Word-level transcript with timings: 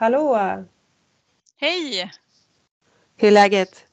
Hallå! 0.00 0.64
Hej! 1.56 2.10
Hur 3.16 3.28
är 3.28 3.32
läget? 3.32 3.86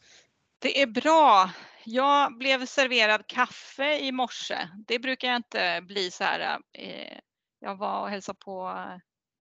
Det 0.59 0.81
är 0.81 0.87
bra. 0.87 1.51
Jag 1.83 2.37
blev 2.37 2.65
serverad 2.65 3.27
kaffe 3.27 3.99
i 3.99 4.11
morse. 4.11 4.69
Det 4.87 4.99
brukar 4.99 5.27
jag 5.27 5.37
inte 5.37 5.81
bli 5.81 6.11
så 6.11 6.23
här. 6.23 6.59
Eh, 6.73 7.19
jag 7.59 7.75
var 7.75 8.01
och 8.01 8.09
hälsade 8.09 8.39
på, 8.39 8.69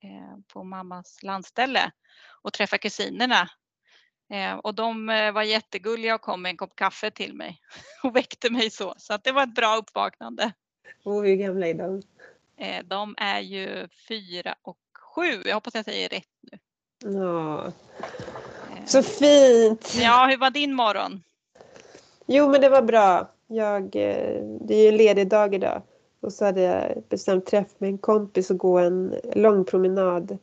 eh, 0.02 0.38
på 0.52 0.64
mammas 0.64 1.22
landställe 1.22 1.90
och 2.42 2.52
träffade 2.52 2.78
kusinerna. 2.78 3.48
Eh, 4.32 4.54
och 4.54 4.74
de 4.74 5.06
var 5.06 5.42
jättegulliga 5.42 6.14
och 6.14 6.20
kom 6.20 6.42
med 6.42 6.50
en 6.50 6.56
kopp 6.56 6.76
kaffe 6.76 7.10
till 7.10 7.34
mig 7.34 7.60
och 8.02 8.16
väckte 8.16 8.50
mig 8.50 8.70
så. 8.70 8.94
Så 8.98 9.14
att 9.14 9.24
det 9.24 9.32
var 9.32 9.42
ett 9.42 9.54
bra 9.54 9.76
uppvaknande. 9.76 10.52
Och 11.02 11.24
hur 11.24 11.34
gamla 11.34 11.66
är 11.66 11.74
de? 11.74 12.02
De 12.84 13.14
är 13.18 13.40
ju 13.40 13.88
fyra 14.08 14.54
och 14.62 14.78
sju. 15.14 15.42
Jag 15.44 15.54
hoppas 15.54 15.74
jag 15.74 15.84
säger 15.84 16.08
rätt 16.08 16.28
nu. 16.40 16.58
Ja. 17.04 17.72
Så 18.86 19.02
fint! 19.02 19.94
Ja, 20.00 20.26
hur 20.30 20.38
var 20.38 20.50
din 20.50 20.74
morgon? 20.74 21.22
Jo, 22.26 22.48
men 22.48 22.60
det 22.60 22.68
var 22.68 22.82
bra. 22.82 23.30
Jag, 23.46 23.82
eh, 23.82 24.42
det 24.60 24.74
är 24.74 24.82
ju 24.82 24.88
en 24.88 24.96
ledig 24.96 25.28
dag 25.28 25.54
idag. 25.54 25.82
Och 26.20 26.32
så 26.32 26.44
hade 26.44 26.60
jag 26.60 27.02
bestämt 27.08 27.46
träff 27.46 27.68
med 27.78 27.90
en 27.90 27.98
kompis 27.98 28.50
och 28.50 28.58
gå 28.58 28.78
en 28.78 29.14
lång 29.34 29.64
promenad 29.64 30.38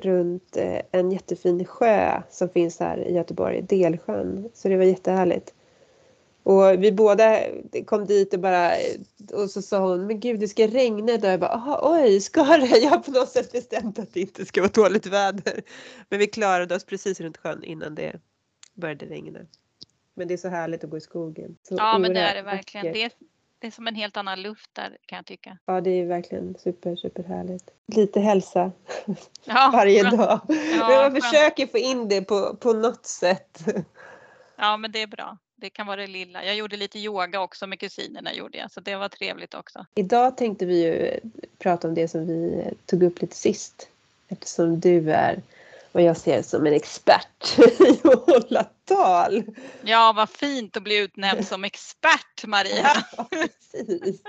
runt 0.00 0.56
eh, 0.56 0.80
en 0.90 1.10
jättefin 1.10 1.64
sjö 1.64 2.22
som 2.30 2.48
finns 2.48 2.80
här 2.80 2.98
i 2.98 3.14
Göteborg, 3.14 3.62
Delsjön. 3.62 4.50
Så 4.54 4.68
det 4.68 4.76
var 4.76 4.84
jättehärligt. 4.84 5.54
Och 6.44 6.84
vi 6.84 6.92
båda 6.92 7.40
kom 7.86 8.06
dit 8.06 8.34
och 8.34 8.40
bara 8.40 8.72
och 9.32 9.50
så 9.50 9.62
sa 9.62 9.78
hon, 9.78 10.06
men 10.06 10.20
gud 10.20 10.40
det 10.40 10.48
ska 10.48 10.66
regna 10.66 11.12
idag. 11.12 11.32
Jag 11.32 11.40
bara, 11.40 11.78
oj, 11.82 12.20
ska 12.20 12.44
det? 12.44 12.66
Jag 12.82 12.90
har 12.90 12.98
på 12.98 13.10
något 13.10 13.28
sätt 13.28 13.52
bestämt 13.52 13.98
att 13.98 14.14
det 14.14 14.20
inte 14.20 14.44
ska 14.46 14.60
vara 14.60 14.72
dåligt 14.74 15.06
väder. 15.06 15.62
Men 16.08 16.18
vi 16.18 16.26
klarade 16.26 16.74
oss 16.74 16.84
precis 16.84 17.20
runt 17.20 17.36
sjön 17.36 17.64
innan 17.64 17.94
det 17.94 18.20
började 18.74 19.06
regna. 19.06 19.40
Men 20.14 20.28
det 20.28 20.34
är 20.34 20.38
så 20.38 20.48
härligt 20.48 20.84
att 20.84 20.90
gå 20.90 20.96
i 20.96 21.00
skogen. 21.00 21.56
Så 21.62 21.74
ja 21.78 21.98
men 21.98 22.14
det 22.14 22.20
är 22.20 22.34
det 22.34 22.42
verkligen. 22.42 22.92
Det 22.92 23.02
är, 23.02 23.12
det 23.58 23.66
är 23.66 23.70
som 23.70 23.86
en 23.86 23.94
helt 23.94 24.16
annan 24.16 24.42
luft 24.42 24.70
där 24.72 24.98
kan 25.06 25.16
jag 25.16 25.26
tycka. 25.26 25.58
Ja 25.66 25.80
det 25.80 25.90
är 25.90 26.06
verkligen 26.06 26.54
super 26.58 26.96
super 26.96 27.22
härligt. 27.22 27.70
Lite 27.86 28.20
hälsa 28.20 28.72
ja, 29.44 29.70
varje 29.72 30.02
dag. 30.10 30.40
Ja, 30.48 30.88
men 30.88 31.12
man 31.12 31.22
försöker 31.22 31.66
få 31.66 31.78
in 31.78 32.08
det 32.08 32.22
på, 32.22 32.56
på 32.56 32.72
något 32.72 33.06
sätt. 33.06 33.58
Ja 34.56 34.76
men 34.76 34.92
det 34.92 35.02
är 35.02 35.06
bra. 35.06 35.38
Det 35.56 35.70
kan 35.70 35.86
vara 35.86 36.00
det 36.00 36.06
lilla. 36.06 36.44
Jag 36.44 36.56
gjorde 36.56 36.76
lite 36.76 36.98
yoga 36.98 37.40
också 37.40 37.66
med 37.66 37.80
kusinerna 37.80 38.34
gjorde 38.34 38.58
jag, 38.58 38.70
så 38.70 38.80
det 38.80 38.96
var 38.96 39.08
trevligt 39.08 39.54
också. 39.54 39.86
Idag 39.94 40.36
tänkte 40.36 40.66
vi 40.66 40.84
ju 40.84 41.20
prata 41.58 41.88
om 41.88 41.94
det 41.94 42.08
som 42.08 42.26
vi 42.26 42.64
tog 42.86 43.02
upp 43.02 43.20
lite 43.20 43.36
sist. 43.36 43.88
Eftersom 44.28 44.80
du 44.80 45.12
är 45.12 45.42
vad 45.92 46.02
jag 46.02 46.16
ser 46.16 46.42
som 46.42 46.66
en 46.66 46.72
expert 46.72 47.58
i 47.80 48.08
att 48.08 48.26
hålla 48.26 48.66
tal. 48.84 49.44
Ja, 49.82 50.12
vad 50.16 50.30
fint 50.30 50.76
att 50.76 50.82
bli 50.82 50.98
utnämnd 50.98 51.46
som 51.46 51.64
expert 51.64 52.46
Maria. 52.46 52.90
Ja, 53.16 53.26
precis. 53.30 54.22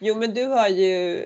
Jo, 0.00 0.14
men 0.14 0.34
du 0.34 0.44
har 0.44 0.68
ju, 0.68 1.24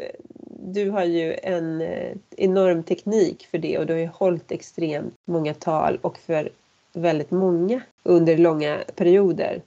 du 0.48 0.90
har 0.90 1.04
ju 1.04 1.38
en 1.42 1.80
eh, 1.80 2.16
enorm 2.36 2.82
teknik 2.82 3.48
för 3.50 3.58
det 3.58 3.78
och 3.78 3.86
du 3.86 3.92
har 3.92 4.00
ju 4.00 4.06
hållit 4.06 4.52
extremt 4.52 5.14
många 5.24 5.54
tal 5.54 5.98
och 6.02 6.18
för 6.18 6.50
väldigt 6.92 7.30
många 7.30 7.80
under 8.02 8.36
långa 8.36 8.84
perioder. 8.96 9.62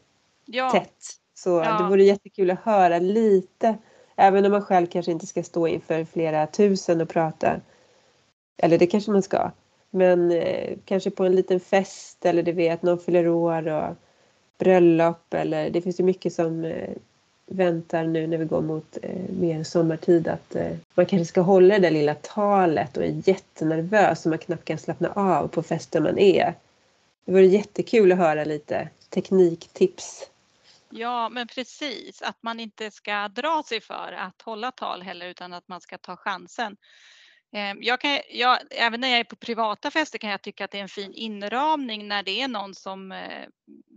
Ja. 0.45 0.69
Tätt. 0.69 1.19
Så 1.33 1.49
ja. 1.49 1.77
det 1.77 1.89
vore 1.89 2.03
jättekul 2.03 2.51
att 2.51 2.59
höra 2.59 2.99
lite, 2.99 3.77
även 4.15 4.45
om 4.45 4.51
man 4.51 4.61
själv 4.61 4.87
kanske 4.87 5.11
inte 5.11 5.27
ska 5.27 5.43
stå 5.43 5.67
inför 5.67 6.05
flera 6.05 6.47
tusen 6.47 7.01
och 7.01 7.09
prata. 7.09 7.61
Eller 8.57 8.77
det 8.77 8.87
kanske 8.87 9.11
man 9.11 9.21
ska. 9.21 9.51
Men 9.89 10.31
eh, 10.31 10.77
kanske 10.85 11.11
på 11.11 11.25
en 11.25 11.35
liten 11.35 11.59
fest 11.59 12.25
eller 12.25 12.43
du 12.43 12.51
vet 12.51 12.83
någon 12.83 12.99
fyller 12.99 13.27
år 13.27 13.67
och 13.67 13.95
bröllop 14.57 15.33
eller 15.33 15.69
det 15.69 15.81
finns 15.81 15.99
ju 15.99 16.03
mycket 16.03 16.33
som 16.33 16.65
eh, 16.65 16.89
väntar 17.45 18.03
nu 18.03 18.27
när 18.27 18.37
vi 18.37 18.45
går 18.45 18.61
mot 18.61 18.97
eh, 19.01 19.35
mer 19.39 19.63
sommartid 19.63 20.27
att 20.27 20.55
eh, 20.55 20.71
man 20.95 21.05
kanske 21.05 21.25
ska 21.25 21.41
hålla 21.41 21.73
det 21.73 21.79
där 21.79 21.91
lilla 21.91 22.15
talet 22.15 22.97
och 22.97 23.03
är 23.03 23.27
jättenervös 23.27 24.25
och 24.25 24.29
man 24.29 24.39
knappt 24.39 24.65
kan 24.65 24.77
slappna 24.77 25.09
av 25.09 25.47
på 25.47 25.63
festen 25.63 26.03
man 26.03 26.17
är. 26.17 26.53
Det 27.25 27.31
vore 27.31 27.45
jättekul 27.45 28.11
att 28.11 28.17
höra 28.17 28.43
lite 28.43 28.89
tekniktips. 29.09 30.29
Ja, 30.89 31.29
men 31.29 31.47
precis. 31.47 32.21
Att 32.21 32.43
man 32.43 32.59
inte 32.59 32.91
ska 32.91 33.27
dra 33.27 33.63
sig 33.65 33.81
för 33.81 34.13
att 34.17 34.41
hålla 34.41 34.71
tal 34.71 35.01
heller 35.01 35.27
utan 35.27 35.53
att 35.53 35.67
man 35.67 35.81
ska 35.81 35.97
ta 35.97 36.17
chansen. 36.17 36.77
Ehm, 37.53 37.77
jag 37.81 38.01
kan, 38.01 38.19
jag, 38.29 38.59
även 38.71 39.01
när 39.01 39.07
jag 39.07 39.19
är 39.19 39.23
på 39.23 39.35
privata 39.35 39.91
fester 39.91 40.19
kan 40.19 40.29
jag 40.29 40.41
tycka 40.41 40.65
att 40.65 40.71
det 40.71 40.77
är 40.77 40.81
en 40.81 40.89
fin 40.89 41.13
inramning 41.13 42.07
när 42.07 42.23
det 42.23 42.41
är 42.41 42.47
någon 42.47 42.75
som 42.75 43.11
eh, 43.11 43.47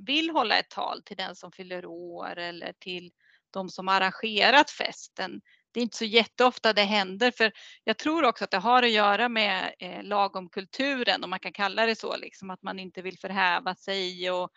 vill 0.07 0.31
hålla 0.31 0.59
ett 0.59 0.71
tal 0.71 1.03
till 1.03 1.17
den 1.17 1.37
som 1.37 1.53
fyller 1.53 1.87
år 1.87 2.39
eller 2.39 2.73
till 2.73 3.11
de 3.51 3.69
som 3.69 3.89
arrangerat 3.89 4.71
festen 4.71 5.41
det 5.77 5.81
är 5.81 5.83
inte 5.83 5.97
så 5.97 6.05
jätteofta 6.05 6.73
det 6.73 6.83
händer 6.83 7.31
för 7.31 7.53
jag 7.85 7.99
tror 7.99 8.25
också 8.25 8.45
att 8.45 8.51
det 8.51 8.59
har 8.59 8.83
att 8.83 8.91
göra 8.91 9.29
med 9.29 9.75
eh, 9.79 10.03
lagomkulturen 10.03 11.25
om 11.25 11.31
man 11.31 11.41
kan 11.41 11.53
kalla 11.53 11.87
det 11.87 11.97
så, 11.97 12.17
liksom 12.17 12.51
att 12.51 12.63
man 12.63 12.79
inte 12.79 13.03
vill 13.03 13.19
förhäva 13.19 13.75
sig 13.75 14.31
och 14.31 14.51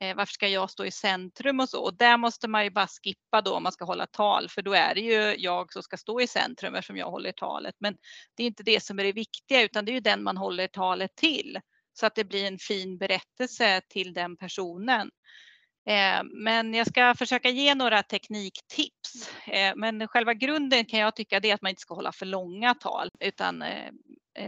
eh, 0.00 0.16
varför 0.16 0.32
ska 0.32 0.48
jag 0.48 0.70
stå 0.70 0.84
i 0.84 0.90
centrum 0.90 1.60
och 1.60 1.68
så. 1.68 1.82
Och 1.82 1.96
där 1.96 2.16
måste 2.16 2.48
man 2.48 2.64
ju 2.64 2.70
bara 2.70 2.86
skippa 2.86 3.40
då 3.40 3.54
om 3.54 3.62
man 3.62 3.72
ska 3.72 3.84
hålla 3.84 4.06
tal 4.06 4.48
för 4.48 4.62
då 4.62 4.72
är 4.72 4.94
det 4.94 5.00
ju 5.00 5.36
jag 5.38 5.72
som 5.72 5.82
ska 5.82 5.96
stå 5.96 6.20
i 6.20 6.26
centrum 6.26 6.74
eftersom 6.74 6.96
jag 6.96 7.10
håller 7.10 7.32
talet. 7.32 7.74
Men 7.78 7.96
det 8.36 8.42
är 8.42 8.46
inte 8.46 8.62
det 8.62 8.82
som 8.82 8.98
är 8.98 9.04
det 9.04 9.12
viktiga 9.12 9.62
utan 9.62 9.84
det 9.84 9.90
är 9.90 9.94
ju 9.94 10.00
den 10.00 10.22
man 10.22 10.36
håller 10.36 10.66
talet 10.66 11.16
till 11.16 11.60
så 11.92 12.06
att 12.06 12.14
det 12.14 12.24
blir 12.24 12.46
en 12.46 12.58
fin 12.58 12.98
berättelse 12.98 13.80
till 13.88 14.14
den 14.14 14.36
personen. 14.36 15.10
Eh, 15.86 16.22
men 16.24 16.74
jag 16.74 16.86
ska 16.86 17.14
försöka 17.14 17.48
ge 17.48 17.74
några 17.74 18.02
tekniktips. 18.02 19.30
Eh, 19.46 19.72
men 19.76 20.08
själva 20.08 20.34
grunden 20.34 20.84
kan 20.84 21.00
jag 21.00 21.16
tycka 21.16 21.36
är 21.36 21.54
att 21.54 21.62
man 21.62 21.70
inte 21.70 21.82
ska 21.82 21.94
hålla 21.94 22.12
för 22.12 22.26
långa 22.26 22.74
tal 22.74 23.08
utan 23.20 23.62
eh, 23.62 23.90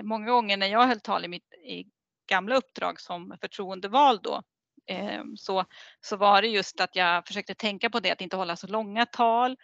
många 0.03 0.31
gånger 0.31 0.57
när 0.57 0.67
jag 0.67 0.87
höll 0.87 1.01
tal 1.01 1.25
i 1.25 1.29
mitt 1.29 1.53
i 1.53 1.85
gamla 2.29 2.57
uppdrag 2.57 3.01
som 3.01 3.37
förtroendevald 3.41 4.23
då 4.23 4.43
så, 5.37 5.65
så 6.01 6.17
var 6.17 6.43
det 6.43 6.49
just 6.49 6.81
att 6.81 6.97
jag 6.97 7.27
försökte 7.27 7.55
tänka 7.55 7.91
på 7.91 8.01
det 8.01 8.11
att 8.11 8.21
inte 8.21 8.37
hålla 8.37 8.57
så 8.57 8.67
långa 8.67 9.07
tal 9.07 9.57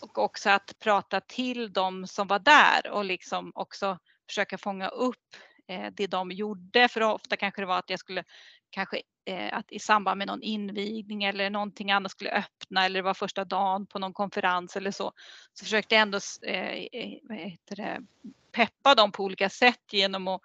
och 0.00 0.18
också 0.18 0.50
att 0.50 0.72
prata 0.78 1.20
till 1.20 1.72
de 1.72 2.06
som 2.06 2.26
var 2.26 2.38
där 2.38 2.90
och 2.90 3.04
liksom 3.04 3.52
också 3.54 3.98
försöka 4.28 4.58
fånga 4.58 4.88
upp 4.88 5.36
Eh, 5.66 5.90
det 5.92 6.06
de 6.06 6.30
gjorde. 6.30 6.88
För 6.88 7.00
ofta 7.00 7.36
kanske 7.36 7.62
det 7.62 7.66
var 7.66 7.78
att 7.78 7.90
jag 7.90 7.98
skulle 7.98 8.24
kanske 8.70 9.02
eh, 9.26 9.56
att 9.56 9.72
i 9.72 9.78
samband 9.78 10.18
med 10.18 10.26
någon 10.26 10.42
invigning 10.42 11.24
eller 11.24 11.50
någonting 11.50 11.90
annat 11.90 12.12
skulle 12.12 12.30
öppna 12.30 12.84
eller 12.84 12.98
det 12.98 13.04
var 13.04 13.14
första 13.14 13.44
dagen 13.44 13.86
på 13.86 13.98
någon 13.98 14.12
konferens 14.12 14.76
eller 14.76 14.90
så. 14.90 15.12
Så 15.52 15.64
försökte 15.64 15.94
jag 15.94 16.02
ändå 16.02 16.18
eh, 16.46 16.84
det, 17.68 18.00
peppa 18.52 18.94
dem 18.94 19.12
på 19.12 19.24
olika 19.24 19.50
sätt 19.50 19.92
genom 19.92 20.28
att 20.28 20.40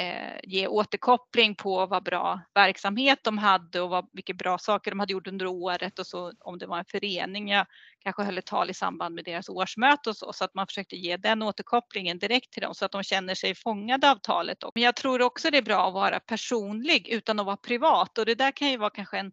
Eh, 0.00 0.40
ge 0.42 0.66
återkoppling 0.66 1.54
på 1.54 1.86
vad 1.86 2.02
bra 2.02 2.40
verksamhet 2.54 3.18
de 3.22 3.38
hade 3.38 3.80
och 3.80 3.90
vad, 3.90 4.08
vilka 4.12 4.34
bra 4.34 4.58
saker 4.58 4.90
de 4.90 5.00
hade 5.00 5.12
gjort 5.12 5.26
under 5.26 5.46
året 5.46 5.98
och 5.98 6.06
så 6.06 6.32
om 6.40 6.58
det 6.58 6.66
var 6.66 6.78
en 6.78 6.84
förening. 6.84 7.48
Jag 7.48 7.66
kanske 7.98 8.22
höll 8.22 8.38
ett 8.38 8.46
tal 8.46 8.70
i 8.70 8.74
samband 8.74 9.14
med 9.14 9.24
deras 9.24 9.48
årsmöte 9.48 10.10
och 10.10 10.16
så, 10.16 10.32
så 10.32 10.44
att 10.44 10.54
man 10.54 10.66
försökte 10.66 10.96
ge 10.96 11.16
den 11.16 11.42
återkopplingen 11.42 12.18
direkt 12.18 12.52
till 12.52 12.62
dem 12.62 12.74
så 12.74 12.84
att 12.84 12.92
de 12.92 13.02
känner 13.02 13.34
sig 13.34 13.54
fångade 13.54 14.10
av 14.10 14.16
talet. 14.16 14.58
Men 14.74 14.82
jag 14.82 14.96
tror 14.96 15.22
också 15.22 15.50
det 15.50 15.58
är 15.58 15.62
bra 15.62 15.88
att 15.88 15.94
vara 15.94 16.20
personlig 16.20 17.08
utan 17.08 17.40
att 17.40 17.46
vara 17.46 17.56
privat 17.56 18.18
och 18.18 18.26
det 18.26 18.34
där 18.34 18.50
kan 18.50 18.70
ju 18.70 18.76
vara 18.76 18.90
kanske 18.90 19.18
en, 19.18 19.32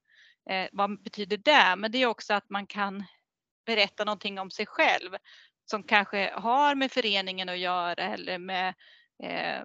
eh, 0.50 0.68
vad 0.72 1.04
betyder 1.04 1.38
det? 1.38 1.76
Men 1.78 1.92
det 1.92 1.98
är 1.98 2.06
också 2.06 2.34
att 2.34 2.50
man 2.50 2.68
kan 2.68 3.04
berätta 3.66 4.04
någonting 4.04 4.40
om 4.40 4.52
sig 4.52 4.66
själv 4.66 5.16
som 5.66 5.84
kanske 5.84 6.32
har 6.36 6.76
med 6.76 6.92
föreningen 6.92 7.50
att 7.50 7.58
göra 7.58 8.04
eller 8.04 8.38
med 8.38 8.74
eh, 9.24 9.64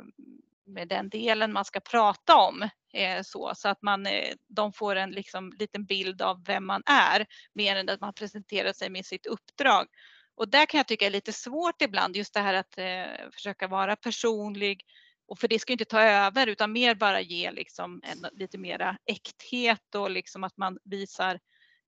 med 0.67 0.89
den 0.89 1.09
delen 1.09 1.53
man 1.53 1.65
ska 1.65 1.81
prata 1.81 2.37
om. 2.37 2.63
Eh, 2.93 3.23
så, 3.23 3.53
så 3.57 3.69
att 3.69 3.83
man, 3.83 4.07
eh, 4.07 4.35
de 4.49 4.73
får 4.73 4.97
en 4.97 5.11
liksom, 5.11 5.53
liten 5.59 5.85
bild 5.85 6.23
av 6.23 6.45
vem 6.45 6.67
man 6.67 6.83
är 6.87 7.27
mer 7.53 7.77
än 7.77 7.89
att 7.89 8.01
man 8.01 8.15
presenterar 8.15 8.73
sig 8.73 8.91
med 8.91 9.07
sitt 9.07 9.27
uppdrag. 9.27 9.87
Och 10.35 10.49
där 10.49 10.67
kan 10.67 10.79
jag 10.79 10.87
tycka 10.87 11.07
är 11.07 11.11
lite 11.11 11.33
svårt 11.33 11.83
ibland 11.83 12.17
just 12.17 12.35
det 12.35 12.41
här 12.41 12.55
att 12.55 12.79
eh, 12.79 13.31
försöka 13.33 13.69
vara 13.69 13.97
personlig 13.97 14.85
och 15.31 15.39
för 15.39 15.49
det 15.49 15.59
ska 15.59 15.73
inte 15.73 15.85
ta 15.85 16.01
över 16.01 16.47
utan 16.47 16.73
mer 16.73 16.95
bara 16.95 17.21
ge 17.21 17.51
liksom 17.51 18.01
en, 18.05 18.27
lite 18.33 18.59
mera 18.59 18.97
äkthet 19.07 19.95
och 19.95 20.11
liksom 20.11 20.45
att 20.45 20.57
man 20.57 20.79
visar 20.85 21.41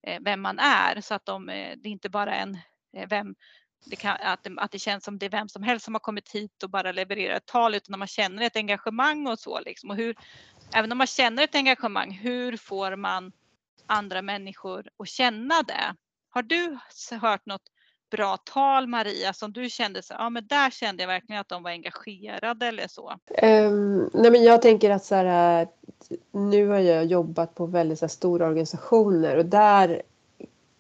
eh, 0.07 0.21
vem 0.25 0.41
man 0.41 0.59
är 0.59 1.01
så 1.01 1.15
att 1.15 1.27
de, 1.27 1.49
eh, 1.49 1.77
det 1.77 1.89
är 1.89 1.93
inte 1.93 2.11
bara 2.11 2.35
en 2.35 2.59
eh, 2.97 3.09
vem, 3.09 3.35
det 3.85 3.97
kan, 3.97 4.17
att, 4.21 4.45
det, 4.45 4.51
att 4.57 4.71
det 4.71 4.79
känns 4.79 5.05
som 5.05 5.19
det 5.19 5.27
är 5.27 5.31
vem 5.31 5.49
som 5.49 5.63
helst 5.63 5.85
som 5.85 5.95
har 5.95 6.01
kommit 6.01 6.35
hit 6.35 6.63
och 6.63 6.71
bara 6.71 6.93
levererar 6.93 7.37
ett 7.37 7.47
tal 7.47 7.75
utan 7.75 7.95
att 7.95 7.99
man 7.99 8.09
känner 8.09 8.43
ett 8.43 8.57
engagemang 8.57 9.27
och 9.27 9.39
så. 9.39 9.61
Liksom. 9.61 9.91
Och 9.91 9.97
hur, 9.97 10.17
även 10.75 10.93
om 10.93 10.99
man 10.99 11.07
känner 11.07 11.43
ett 11.43 11.55
engagemang, 11.55 12.11
hur 12.11 12.57
får 12.57 12.97
man 12.97 13.33
andra 13.87 14.23
människor 14.23 14.89
att 14.99 15.09
känna 15.09 15.63
det? 15.63 15.95
Har 16.31 16.43
du 16.43 16.79
hört 17.21 17.47
något 17.47 17.63
bra 18.11 18.37
tal 18.37 18.87
Maria 18.87 19.33
som 19.33 19.53
du 19.53 19.71
kände 19.71 20.03
så, 20.03 20.15
ja 20.19 20.31
men 20.31 20.47
där 20.47 20.71
kände 20.71 21.03
jag 21.03 21.09
verkligen 21.09 21.41
att 21.41 21.49
de 21.49 21.63
var 21.63 21.71
engagerade 21.71 22.67
eller 22.67 22.89
så? 22.89 23.13
Um, 23.43 24.11
nej 24.15 24.31
men 24.31 24.43
jag 24.43 24.63
tänker 24.63 24.91
att 24.91 25.05
så 25.05 25.15
här, 25.15 25.63
eh, 25.63 25.69
nu 26.33 26.69
har 26.69 26.79
jag 26.79 27.05
jobbat 27.05 27.55
på 27.55 27.67
väldigt 27.67 27.99
så 27.99 28.05
här, 28.05 28.09
stora 28.09 28.47
organisationer 28.47 29.37
och 29.37 29.47
där, 29.47 30.03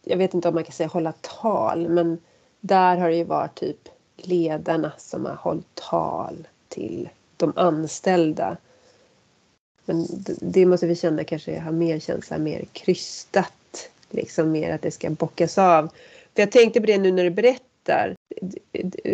jag 0.04 0.16
vet 0.16 0.34
inte 0.34 0.48
om 0.48 0.54
man 0.54 0.64
kan 0.64 0.72
säga 0.72 0.88
hålla 0.88 1.12
tal, 1.12 1.88
men 1.88 2.18
där 2.62 2.96
har 2.96 3.08
det 3.08 3.16
ju 3.16 3.24
varit 3.24 3.54
typ 3.54 3.88
ledarna 4.16 4.92
som 4.98 5.24
har 5.24 5.34
hållit 5.34 5.74
tal 5.74 6.48
till 6.68 7.08
de 7.36 7.52
anställda. 7.56 8.56
Men 9.84 10.06
det 10.40 10.66
måste 10.66 10.86
vi 10.86 10.96
känna 10.96 11.24
kanske 11.24 11.58
har 11.58 11.72
mer 11.72 11.98
känsla, 11.98 12.38
mer 12.38 12.64
krystat. 12.72 13.52
Liksom 14.10 14.52
mer 14.52 14.74
att 14.74 14.82
det 14.82 14.90
ska 14.90 15.10
bockas 15.10 15.58
av. 15.58 15.88
För 16.34 16.42
jag 16.42 16.52
tänkte 16.52 16.80
på 16.80 16.86
det 16.86 16.98
nu 16.98 17.12
när 17.12 17.24
du 17.24 17.30
berättar 17.30 18.14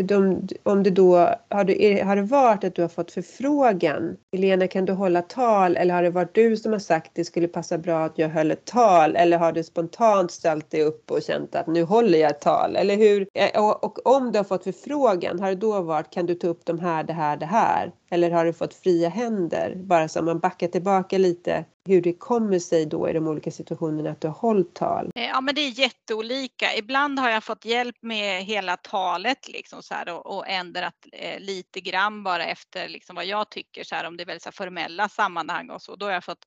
de, 0.05 0.49
om 0.63 0.83
du 0.83 0.91
då, 0.91 1.17
har, 1.49 1.65
du, 1.65 2.03
har 2.05 2.17
det 2.17 2.23
varit 2.23 2.65
att 2.65 2.75
du 2.75 2.83
har 2.83 2.89
fått 2.89 3.11
förfrågan? 3.11 4.17
Elena 4.33 4.67
kan 4.67 4.85
du 4.85 4.93
hålla 4.93 5.23
tal? 5.23 5.77
Eller 5.77 5.95
har 5.95 6.03
det 6.03 6.11
varit 6.11 6.35
du 6.35 6.57
som 6.57 6.73
har 6.73 6.79
sagt 6.79 7.07
att 7.07 7.15
det 7.15 7.25
skulle 7.25 7.49
passa 7.49 7.79
bra 7.79 8.05
att 8.05 8.19
jag 8.19 8.29
höll 8.29 8.51
ett 8.51 8.65
tal? 8.65 9.17
Eller 9.17 9.39
har 9.39 9.53
du 9.53 9.65
spontant 9.65 10.31
ställt 10.31 10.71
dig 10.71 10.83
upp 10.83 11.11
och 11.11 11.23
känt 11.23 11.55
att 11.55 11.67
nu 11.67 11.83
håller 11.83 12.19
jag 12.19 12.31
ett 12.31 12.41
tal? 12.41 12.77
Eller 12.77 12.97
hur? 12.97 13.29
Eh, 13.35 13.65
och, 13.65 13.85
och 13.85 14.17
om 14.17 14.33
du 14.33 14.39
har 14.39 14.45
fått 14.45 14.65
förfrågan, 14.65 15.41
har 15.41 15.49
det 15.49 15.55
då 15.55 15.81
varit 15.81 16.11
kan 16.11 16.27
du 16.27 16.35
ta 16.35 16.47
upp 16.47 16.65
de 16.65 16.79
här, 16.79 17.05
det 17.05 17.13
här, 17.13 17.37
det 17.37 17.47
här? 17.47 17.93
Eller 18.11 18.31
har 18.31 18.45
du 18.45 18.53
fått 18.53 18.75
fria 18.75 19.09
händer? 19.09 19.75
Bara 19.77 20.09
så 20.09 20.23
man 20.23 20.39
backar 20.39 20.69
tillbaka 20.69 21.19
lite 21.19 21.65
hur 21.89 22.03
det 22.03 22.13
kommer 22.13 22.59
sig 22.59 22.87
då 22.87 23.09
i 23.09 23.13
de 23.13 23.29
olika 23.29 23.51
situationerna 23.51 24.11
att 24.11 24.21
du 24.21 24.29
har 24.29 24.35
hållit 24.35 24.75
tal? 24.75 25.11
Eh, 25.15 25.27
ja 25.27 25.41
men 25.41 25.55
det 25.55 25.61
är 25.61 25.81
jätteolika. 25.81 26.75
Ibland 26.77 27.19
har 27.19 27.31
jag 27.31 27.45
fått 27.45 27.65
hjälp 27.65 27.97
med 28.03 28.45
hela 28.45 28.77
talet 28.77 29.49
liksom 29.49 29.83
så 29.83 29.95
här, 29.95 30.09
och, 30.09 30.37
och 30.37 30.49
ändrat 30.49 30.95
eh, 31.13 31.41
lite 31.41 31.81
grann 31.81 32.23
bara 32.23 32.45
efter 32.45 32.89
liksom 32.89 33.17
vad 33.17 33.27
jag 33.27 33.51
tycker 33.51 33.85
så 33.85 33.95
här 33.95 34.07
om 34.07 34.17
det 34.17 34.23
är 34.23 34.27
väldigt 34.27 34.43
så 34.43 34.53
formella 34.53 35.09
sammanhang 35.09 35.71
och 35.71 35.83
så. 35.83 35.97
Då 35.97 36.07
har 36.07 36.13
jag 36.13 36.25
fått 36.25 36.45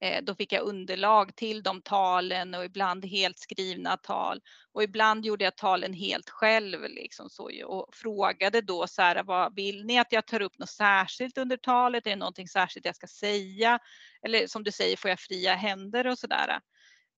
Eh, 0.00 0.22
då 0.24 0.34
fick 0.34 0.52
jag 0.52 0.62
underlag 0.62 1.36
till 1.36 1.62
de 1.62 1.82
talen 1.82 2.54
och 2.54 2.64
ibland 2.64 3.04
helt 3.04 3.38
skrivna 3.38 3.96
tal. 3.96 4.40
Och 4.72 4.82
ibland 4.82 5.24
gjorde 5.24 5.44
jag 5.44 5.56
talen 5.56 5.92
helt 5.92 6.30
själv 6.30 6.82
liksom 6.82 7.30
så, 7.30 7.50
och 7.66 7.94
frågade 7.94 8.60
då 8.60 8.86
så 8.86 9.02
här, 9.02 9.22
vad 9.22 9.54
vill 9.54 9.84
ni 9.84 9.98
att 9.98 10.12
jag 10.12 10.26
tar 10.26 10.42
upp 10.42 10.58
något 10.58 10.70
särskilt 10.70 11.38
under 11.38 11.56
talet? 11.56 12.06
Är 12.06 12.10
det 12.10 12.16
någonting 12.16 12.48
särskilt 12.48 12.86
jag 12.86 12.96
ska 12.96 13.06
säga? 13.06 13.78
Eller 14.26 14.46
som 14.46 14.64
du 14.64 14.72
säger, 14.72 14.96
får 14.96 15.10
jag 15.10 15.20
fria 15.20 15.54
händer 15.54 16.06
och 16.06 16.18
sådär? 16.18 16.58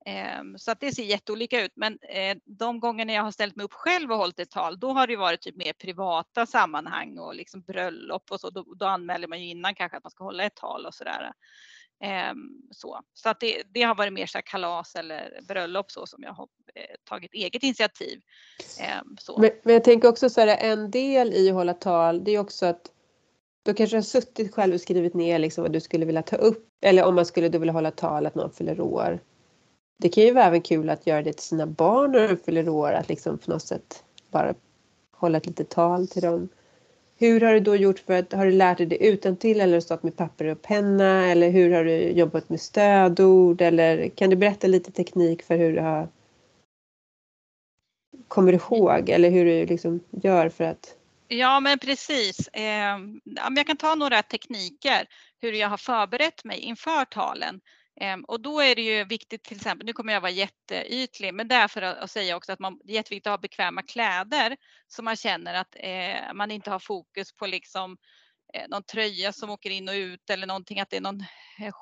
Ehm, 0.06 0.58
så 0.58 0.70
att 0.70 0.80
det 0.80 0.92
ser 0.94 1.04
jätteolika 1.04 1.64
ut. 1.64 1.72
Men 1.76 1.98
eh, 2.02 2.36
de 2.44 2.80
gångerna 2.80 3.12
jag 3.12 3.22
har 3.22 3.30
ställt 3.30 3.56
mig 3.56 3.64
upp 3.64 3.72
själv 3.72 4.12
och 4.12 4.18
hållit 4.18 4.38
ett 4.38 4.50
tal, 4.50 4.80
då 4.80 4.92
har 4.92 5.06
det 5.06 5.16
varit 5.16 5.40
typ 5.40 5.56
mer 5.56 5.72
privata 5.72 6.46
sammanhang 6.46 7.18
och 7.18 7.34
liksom 7.34 7.62
bröllop 7.62 8.30
och 8.30 8.40
så. 8.40 8.50
Då, 8.50 8.74
då 8.74 8.86
anmäler 8.86 9.28
man 9.28 9.42
ju 9.42 9.48
innan 9.50 9.74
kanske 9.74 9.96
att 9.96 10.04
man 10.04 10.10
ska 10.10 10.24
hålla 10.24 10.44
ett 10.44 10.54
tal 10.54 10.86
och 10.86 10.94
sådär. 10.94 11.32
Ehm, 12.00 12.62
så 12.70 13.00
så 13.14 13.28
att 13.28 13.40
det, 13.40 13.62
det 13.74 13.82
har 13.82 13.94
varit 13.94 14.12
mer 14.12 14.26
så 14.26 14.38
kalas 14.44 14.94
eller 14.94 15.40
bröllop 15.48 15.90
så 15.90 16.06
som 16.06 16.22
jag 16.22 16.32
har 16.32 16.48
eh, 16.74 16.96
tagit 17.04 17.34
eget 17.34 17.62
initiativ. 17.62 18.20
Ehm, 18.80 19.16
så. 19.20 19.38
Men, 19.38 19.50
men 19.62 19.74
jag 19.74 19.84
tänker 19.84 20.08
också 20.08 20.30
så 20.30 20.40
här 20.40 20.56
en 20.60 20.90
del 20.90 21.32
i 21.32 21.48
att 21.48 21.54
hålla 21.54 21.74
tal 21.74 22.24
det 22.24 22.30
är 22.30 22.38
också 22.38 22.66
att 22.66 22.92
du 23.66 23.74
kanske 23.74 23.96
har 23.96 24.02
suttit 24.02 24.54
själv 24.54 24.74
och 24.74 24.80
skrivit 24.80 25.14
ner 25.14 25.38
liksom 25.38 25.62
vad 25.62 25.72
du 25.72 25.80
skulle 25.80 26.06
vilja 26.06 26.22
ta 26.22 26.36
upp. 26.36 26.68
Eller 26.82 27.04
om 27.04 27.14
man 27.14 27.26
skulle 27.26 27.48
då 27.48 27.58
vilja 27.58 27.72
hålla 27.72 27.90
tal 27.90 28.26
att 28.26 28.34
någon 28.34 28.52
fyller 28.52 28.80
år. 28.80 29.20
Det 29.98 30.08
kan 30.08 30.24
ju 30.24 30.32
vara 30.32 30.44
även 30.44 30.62
kul 30.62 30.90
att 30.90 31.06
göra 31.06 31.22
det 31.22 31.32
till 31.32 31.44
sina 31.44 31.66
barn 31.66 32.12
när 32.12 32.28
de 32.28 32.36
fyller 32.36 32.68
år. 32.68 32.92
Att 32.92 33.08
liksom 33.08 33.38
på 33.38 33.50
något 33.50 33.62
sätt 33.62 34.04
bara 34.30 34.54
hålla 35.12 35.38
ett 35.38 35.46
litet 35.46 35.68
tal 35.68 36.08
till 36.08 36.22
dem. 36.22 36.48
Hur 37.18 37.40
har 37.40 37.52
du 37.52 37.60
då 37.60 37.76
gjort 37.76 37.98
för 37.98 38.18
att, 38.18 38.32
har 38.32 38.46
du 38.46 38.52
lärt 38.52 38.78
dig 38.78 38.86
det 38.86 39.06
utan 39.06 39.36
till 39.36 39.60
eller 39.60 39.80
stått 39.80 40.02
med 40.02 40.16
papper 40.16 40.44
och 40.44 40.62
penna 40.62 41.26
eller 41.26 41.50
hur 41.50 41.70
har 41.72 41.84
du 41.84 41.98
jobbat 42.10 42.48
med 42.48 42.60
stödord 42.60 43.60
eller 43.60 44.08
kan 44.08 44.30
du 44.30 44.36
berätta 44.36 44.66
lite 44.66 44.92
teknik 44.92 45.42
för 45.42 45.56
hur 45.56 45.72
du 45.72 45.80
har 45.80 46.08
kommer 48.28 48.52
ihåg 48.52 49.08
eller 49.08 49.30
hur 49.30 49.44
du 49.44 49.66
liksom 49.66 50.00
gör 50.10 50.48
för 50.48 50.64
att 50.64 50.96
Ja 51.28 51.60
men 51.60 51.78
precis. 51.78 52.48
Ehm, 52.52 53.20
jag 53.56 53.66
kan 53.66 53.76
ta 53.76 53.94
några 53.94 54.22
tekniker 54.22 55.06
hur 55.40 55.52
jag 55.52 55.68
har 55.68 55.76
förberett 55.76 56.44
mig 56.44 56.58
inför 56.58 57.04
talen. 57.04 57.60
Ehm, 58.00 58.24
och 58.24 58.40
då 58.40 58.60
är 58.60 58.74
det 58.74 58.82
ju 58.82 59.04
viktigt 59.04 59.44
till 59.44 59.56
exempel, 59.56 59.86
nu 59.86 59.92
kommer 59.92 60.12
jag 60.12 60.20
vara 60.20 60.30
jätteytlig, 60.30 61.34
men 61.34 61.48
därför 61.48 61.82
att 61.82 62.10
säga 62.10 62.36
också 62.36 62.52
att 62.52 62.58
man, 62.58 62.80
det 62.84 62.92
är 62.92 62.94
jätteviktigt 62.94 63.26
att 63.26 63.32
ha 63.32 63.38
bekväma 63.38 63.82
kläder 63.82 64.56
så 64.86 65.02
man 65.02 65.16
känner 65.16 65.54
att 65.54 65.76
eh, 65.76 66.34
man 66.34 66.50
inte 66.50 66.70
har 66.70 66.78
fokus 66.78 67.32
på 67.32 67.46
liksom 67.46 67.96
eh, 68.54 68.68
någon 68.68 68.82
tröja 68.82 69.32
som 69.32 69.50
åker 69.50 69.70
in 69.70 69.88
och 69.88 69.94
ut 69.94 70.30
eller 70.30 70.46
någonting, 70.46 70.80
att 70.80 70.90
det 70.90 70.96
är 70.96 71.00
någon 71.00 71.20
eh, 71.60 71.72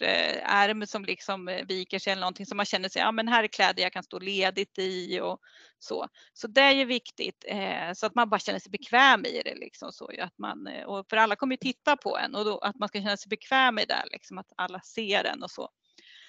Eh, 0.00 0.54
ärm 0.54 0.86
som 0.86 1.04
liksom 1.04 1.48
eh, 1.48 1.66
viker 1.66 1.98
sig 1.98 2.12
eller 2.12 2.20
någonting 2.20 2.46
som 2.46 2.56
man 2.56 2.66
känner 2.66 2.88
sig, 2.88 3.02
ja 3.02 3.12
men 3.12 3.28
här 3.28 3.44
är 3.44 3.48
kläder 3.48 3.82
jag 3.82 3.92
kan 3.92 4.02
stå 4.02 4.18
ledigt 4.18 4.78
i 4.78 5.20
och 5.20 5.38
så. 5.78 6.08
Så 6.32 6.46
det 6.46 6.60
är 6.60 6.72
ju 6.72 6.84
viktigt 6.84 7.44
eh, 7.48 7.92
så 7.94 8.06
att 8.06 8.14
man 8.14 8.30
bara 8.30 8.40
känner 8.40 8.58
sig 8.58 8.70
bekväm 8.70 9.24
i 9.24 9.42
det 9.44 9.54
liksom 9.54 9.92
så 9.92 10.10
att 10.20 10.38
man, 10.38 10.66
eh, 10.66 10.84
och 10.84 11.06
för 11.10 11.16
alla 11.16 11.36
kommer 11.36 11.52
ju 11.52 11.56
titta 11.72 11.96
på 11.96 12.18
en 12.18 12.34
och 12.34 12.44
då, 12.44 12.58
att 12.58 12.76
man 12.76 12.88
ska 12.88 12.98
känna 12.98 13.16
sig 13.16 13.28
bekväm 13.28 13.78
i 13.78 13.84
det 13.84 14.04
liksom 14.12 14.38
att 14.38 14.52
alla 14.56 14.80
ser 14.80 15.24
en 15.24 15.42
och 15.42 15.50
så. 15.50 15.68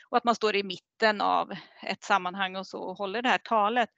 Och 0.10 0.18
att 0.18 0.24
man 0.24 0.36
står 0.36 0.56
i 0.56 0.64
mitten 0.64 1.22
av 1.22 1.52
ett 1.84 2.04
sammanhang 2.04 2.56
och 2.56 2.68
så 2.68 2.80
och 2.80 2.98
håller 2.98 3.22
det 3.22 3.30
här 3.30 3.42
talet. 3.44 3.90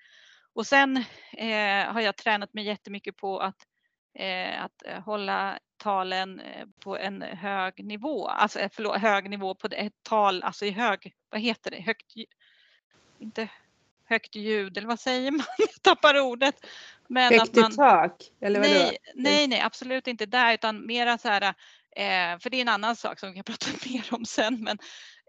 Och 0.54 0.68
sen 0.68 0.98
eh, 1.38 1.94
har 1.94 2.02
jag 2.02 2.16
tränat 2.18 2.54
mig 2.54 2.66
jättemycket 2.66 3.16
på 3.18 3.40
att 3.40 3.56
eh, 3.56 3.77
att 4.60 4.86
eh, 4.86 5.04
hålla 5.04 5.60
talen 5.78 6.40
eh, 6.40 6.66
på 6.80 6.98
en 6.98 7.22
hög 7.22 7.86
nivå, 7.86 8.28
alltså 8.28 8.60
eh, 8.60 8.70
förlåt, 8.74 8.98
hög 8.98 9.30
nivå 9.30 9.56
på 9.56 9.68
ett 9.72 9.94
tal, 10.04 10.44
alltså 10.44 10.66
i 10.66 10.72
hög, 10.72 11.14
vad 11.30 11.42
heter 11.42 11.72
det, 11.72 11.82
högt, 11.82 12.14
inte 13.20 13.50
högt 14.06 14.36
ljud 14.36 14.78
eller 14.78 14.88
vad 14.88 15.00
säger 15.00 15.32
man? 15.32 15.46
Jag 15.58 15.82
tappar 15.82 16.20
ordet. 16.20 16.66
Men 17.08 17.34
högt 17.34 17.42
att 17.42 17.56
man, 17.56 17.72
i 17.72 17.76
tak? 17.76 18.24
Eller 18.42 18.60
nej, 18.60 18.98
nej, 19.16 19.48
nej, 19.48 19.62
absolut 19.62 20.08
inte 20.08 20.26
där 20.26 20.54
utan 20.54 20.86
mera 20.86 21.18
så 21.18 21.28
här, 21.28 21.42
eh, 21.96 22.40
för 22.40 22.50
det 22.50 22.58
är 22.58 22.62
en 22.62 22.68
annan 22.68 22.96
sak 22.96 23.20
som 23.20 23.30
vi 23.30 23.36
kan 23.36 23.44
prata 23.58 23.68
mer 23.86 24.08
om 24.12 24.26
sen, 24.26 24.64
men 24.64 24.78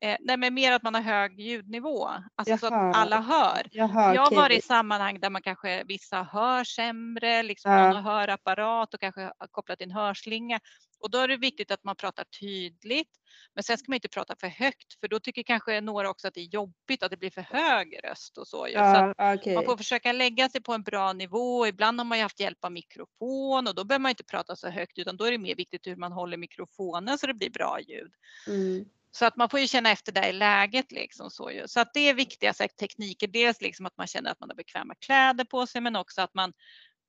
Eh, 0.02 0.16
nej 0.20 0.36
men 0.36 0.54
mer 0.54 0.72
att 0.72 0.82
man 0.82 0.94
har 0.94 1.02
hög 1.02 1.40
ljudnivå, 1.40 2.08
alltså 2.34 2.56
så 2.56 2.66
att 2.66 2.96
alla 2.96 3.20
hör. 3.20 3.62
Jaha, 3.70 4.14
jag 4.14 4.22
har 4.22 4.26
okay. 4.26 4.38
varit 4.38 4.58
i 4.58 4.62
sammanhang 4.62 5.20
där 5.20 5.30
man 5.30 5.42
kanske 5.42 5.84
vissa 5.84 6.22
hör 6.22 6.64
sämre, 6.64 7.42
liksom 7.42 7.72
ja. 7.72 7.92
någon 7.92 8.02
har 8.02 8.20
hörapparat 8.20 8.94
och 8.94 9.00
kanske 9.00 9.20
har 9.20 9.46
kopplat 9.50 9.80
in 9.80 9.90
hörslinga. 9.90 10.60
Och 11.00 11.10
då 11.10 11.18
är 11.18 11.28
det 11.28 11.36
viktigt 11.36 11.70
att 11.70 11.84
man 11.84 11.96
pratar 11.96 12.24
tydligt. 12.24 13.10
Men 13.54 13.64
sen 13.64 13.78
ska 13.78 13.90
man 13.90 13.94
inte 13.94 14.08
prata 14.08 14.34
för 14.40 14.46
högt 14.46 15.00
för 15.00 15.08
då 15.08 15.20
tycker 15.20 15.42
kanske 15.42 15.80
några 15.80 16.10
också 16.10 16.28
att 16.28 16.34
det 16.34 16.40
är 16.40 16.54
jobbigt 16.54 17.02
att 17.02 17.10
det 17.10 17.16
blir 17.16 17.30
för 17.30 17.42
hög 17.42 18.00
röst 18.04 18.38
och 18.38 18.48
så. 18.48 18.68
Ja, 18.72 19.14
så 19.16 19.34
okay. 19.34 19.54
Man 19.54 19.64
får 19.64 19.76
försöka 19.76 20.12
lägga 20.12 20.48
sig 20.48 20.62
på 20.62 20.72
en 20.72 20.82
bra 20.82 21.12
nivå. 21.12 21.66
Ibland 21.66 22.00
har 22.00 22.04
man 22.04 22.18
ju 22.18 22.22
haft 22.22 22.40
hjälp 22.40 22.64
av 22.64 22.72
mikrofon 22.72 23.68
och 23.68 23.74
då 23.74 23.84
behöver 23.84 24.02
man 24.02 24.10
inte 24.10 24.24
prata 24.24 24.56
så 24.56 24.68
högt 24.68 24.98
utan 24.98 25.16
då 25.16 25.24
är 25.24 25.30
det 25.30 25.38
mer 25.38 25.56
viktigt 25.56 25.86
hur 25.86 25.96
man 25.96 26.12
håller 26.12 26.36
mikrofonen 26.36 27.18
så 27.18 27.26
det 27.26 27.34
blir 27.34 27.50
bra 27.50 27.78
ljud. 27.80 28.12
Mm. 28.46 28.84
Så 29.18 29.26
att 29.26 29.36
man 29.36 29.48
får 29.48 29.60
ju 29.60 29.66
känna 29.66 29.90
efter 29.90 30.12
det 30.12 30.28
i 30.28 30.32
läget 30.32 30.92
liksom 30.92 31.30
så 31.30 31.50
ju. 31.50 31.68
Så 31.68 31.80
att 31.80 31.94
det 31.94 32.00
är 32.00 32.14
viktiga 32.14 32.52
tekniker. 32.52 33.26
Dels 33.26 33.60
liksom 33.60 33.86
att 33.86 33.96
man 33.96 34.06
känner 34.06 34.30
att 34.30 34.40
man 34.40 34.48
har 34.50 34.56
bekväma 34.56 34.94
kläder 34.94 35.44
på 35.44 35.66
sig 35.66 35.80
men 35.80 35.96
också 35.96 36.20
att 36.20 36.34
man 36.34 36.52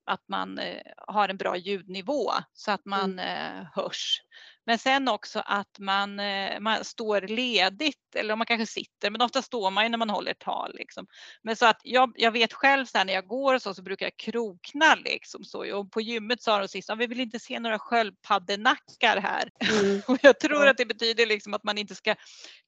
att 0.06 0.28
man 0.28 0.60
eh, 0.60 0.82
har 1.08 1.30
en 1.30 1.38
bra 1.38 1.58
ljudnivå 1.58 2.32
så 2.54 2.72
att 2.72 2.86
man 2.86 3.20
mm. 3.20 3.60
eh, 3.60 3.68
hörs. 3.74 4.22
Men 4.70 4.80
sen 4.80 5.08
också 5.08 5.42
att 5.46 5.80
man, 5.80 6.20
eh, 6.20 6.60
man 6.60 6.86
står 6.86 7.22
ledigt 7.22 8.16
eller 8.16 8.36
man 8.36 8.46
kanske 8.46 8.66
sitter, 8.66 9.10
men 9.10 9.22
ofta 9.22 9.42
står 9.42 9.72
man 9.72 9.84
ju 9.84 9.90
när 9.90 9.98
man 9.98 10.10
håller 10.10 10.34
tal. 10.34 10.76
Liksom. 10.76 11.08
Men 11.42 11.56
så 11.56 11.66
att 11.66 11.82
jag, 11.84 12.14
jag 12.16 12.32
vet 12.32 12.54
själv 12.54 12.86
så 12.86 12.98
här, 12.98 13.06
när 13.06 13.14
jag 13.14 13.28
går 13.28 13.56
och 13.56 13.62
så, 13.62 13.74
så 13.74 13.82
brukar 13.82 14.06
jag 14.06 14.18
krokna 14.18 14.96
liksom 14.96 15.44
så. 15.44 15.78
Och 15.78 15.92
på 15.92 16.02
gymmet 16.02 16.42
sa 16.42 16.60
de 16.60 16.68
sist, 16.68 16.90
vi 16.98 17.08
vill 17.08 17.20
inte 17.20 17.40
se 17.40 17.60
några 17.60 17.80
sköldpaddenackar 17.80 19.18
här. 19.18 19.50
Mm. 19.60 20.02
och 20.08 20.18
jag 20.22 20.40
tror 20.40 20.68
att 20.68 20.78
det 20.78 20.86
betyder 20.86 21.26
liksom 21.26 21.54
att 21.54 21.64
man 21.64 21.78
inte 21.78 21.96
ska 21.96 22.16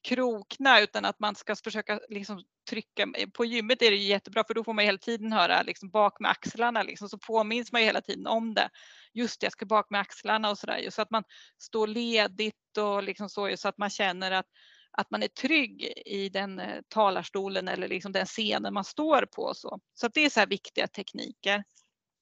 krokna 0.08 0.82
utan 0.82 1.06
att 1.06 1.20
man 1.20 1.36
ska 1.36 1.56
försöka 1.56 2.00
liksom 2.10 2.44
trycka. 2.70 3.08
På 3.34 3.46
gymmet 3.46 3.82
är 3.82 3.92
det 3.92 3.98
jättebra 3.98 4.44
för 4.48 4.54
då 4.54 4.64
får 4.64 4.74
man 4.74 4.86
hela 4.86 4.98
tiden 4.98 5.32
höra 5.34 5.62
liksom 5.62 5.90
bak 5.90 6.20
med 6.20 6.32
axlarna 6.32 6.84
liksom, 6.84 7.10
så 7.10 7.18
påminns 7.18 7.72
man 7.72 7.82
hela 7.82 8.02
tiden 8.02 8.28
om 8.28 8.54
det 8.54 8.70
just 9.14 9.42
det, 9.42 9.46
jag 9.46 9.52
ska 9.52 9.66
bak 9.66 9.90
med 9.90 10.02
axlarna 10.02 10.50
och 10.50 10.58
sådär. 10.58 10.90
Så 10.90 11.02
att 11.02 11.12
man 11.12 11.24
står 11.58 11.88
ledigt 11.94 12.78
och 12.78 13.04
liksom 13.04 13.30
så, 13.30 13.58
så 13.58 13.68
att 13.68 13.78
man 13.78 13.90
känner 13.90 14.32
att, 14.32 14.46
att 14.92 15.12
man 15.12 15.24
är 15.24 15.28
trygg 15.28 15.94
i 16.06 16.30
den 16.30 16.60
eh, 16.60 16.82
talarstolen 16.88 17.68
eller 17.68 17.88
liksom 17.88 18.12
den 18.12 18.26
scenen 18.26 18.74
man 18.74 18.84
står 18.84 19.26
på. 19.26 19.54
Så, 19.54 19.80
så 19.94 20.06
att 20.06 20.14
det 20.14 20.26
är 20.26 20.30
så 20.30 20.40
här 20.40 20.48
viktiga 20.48 20.88
tekniker. 20.88 21.64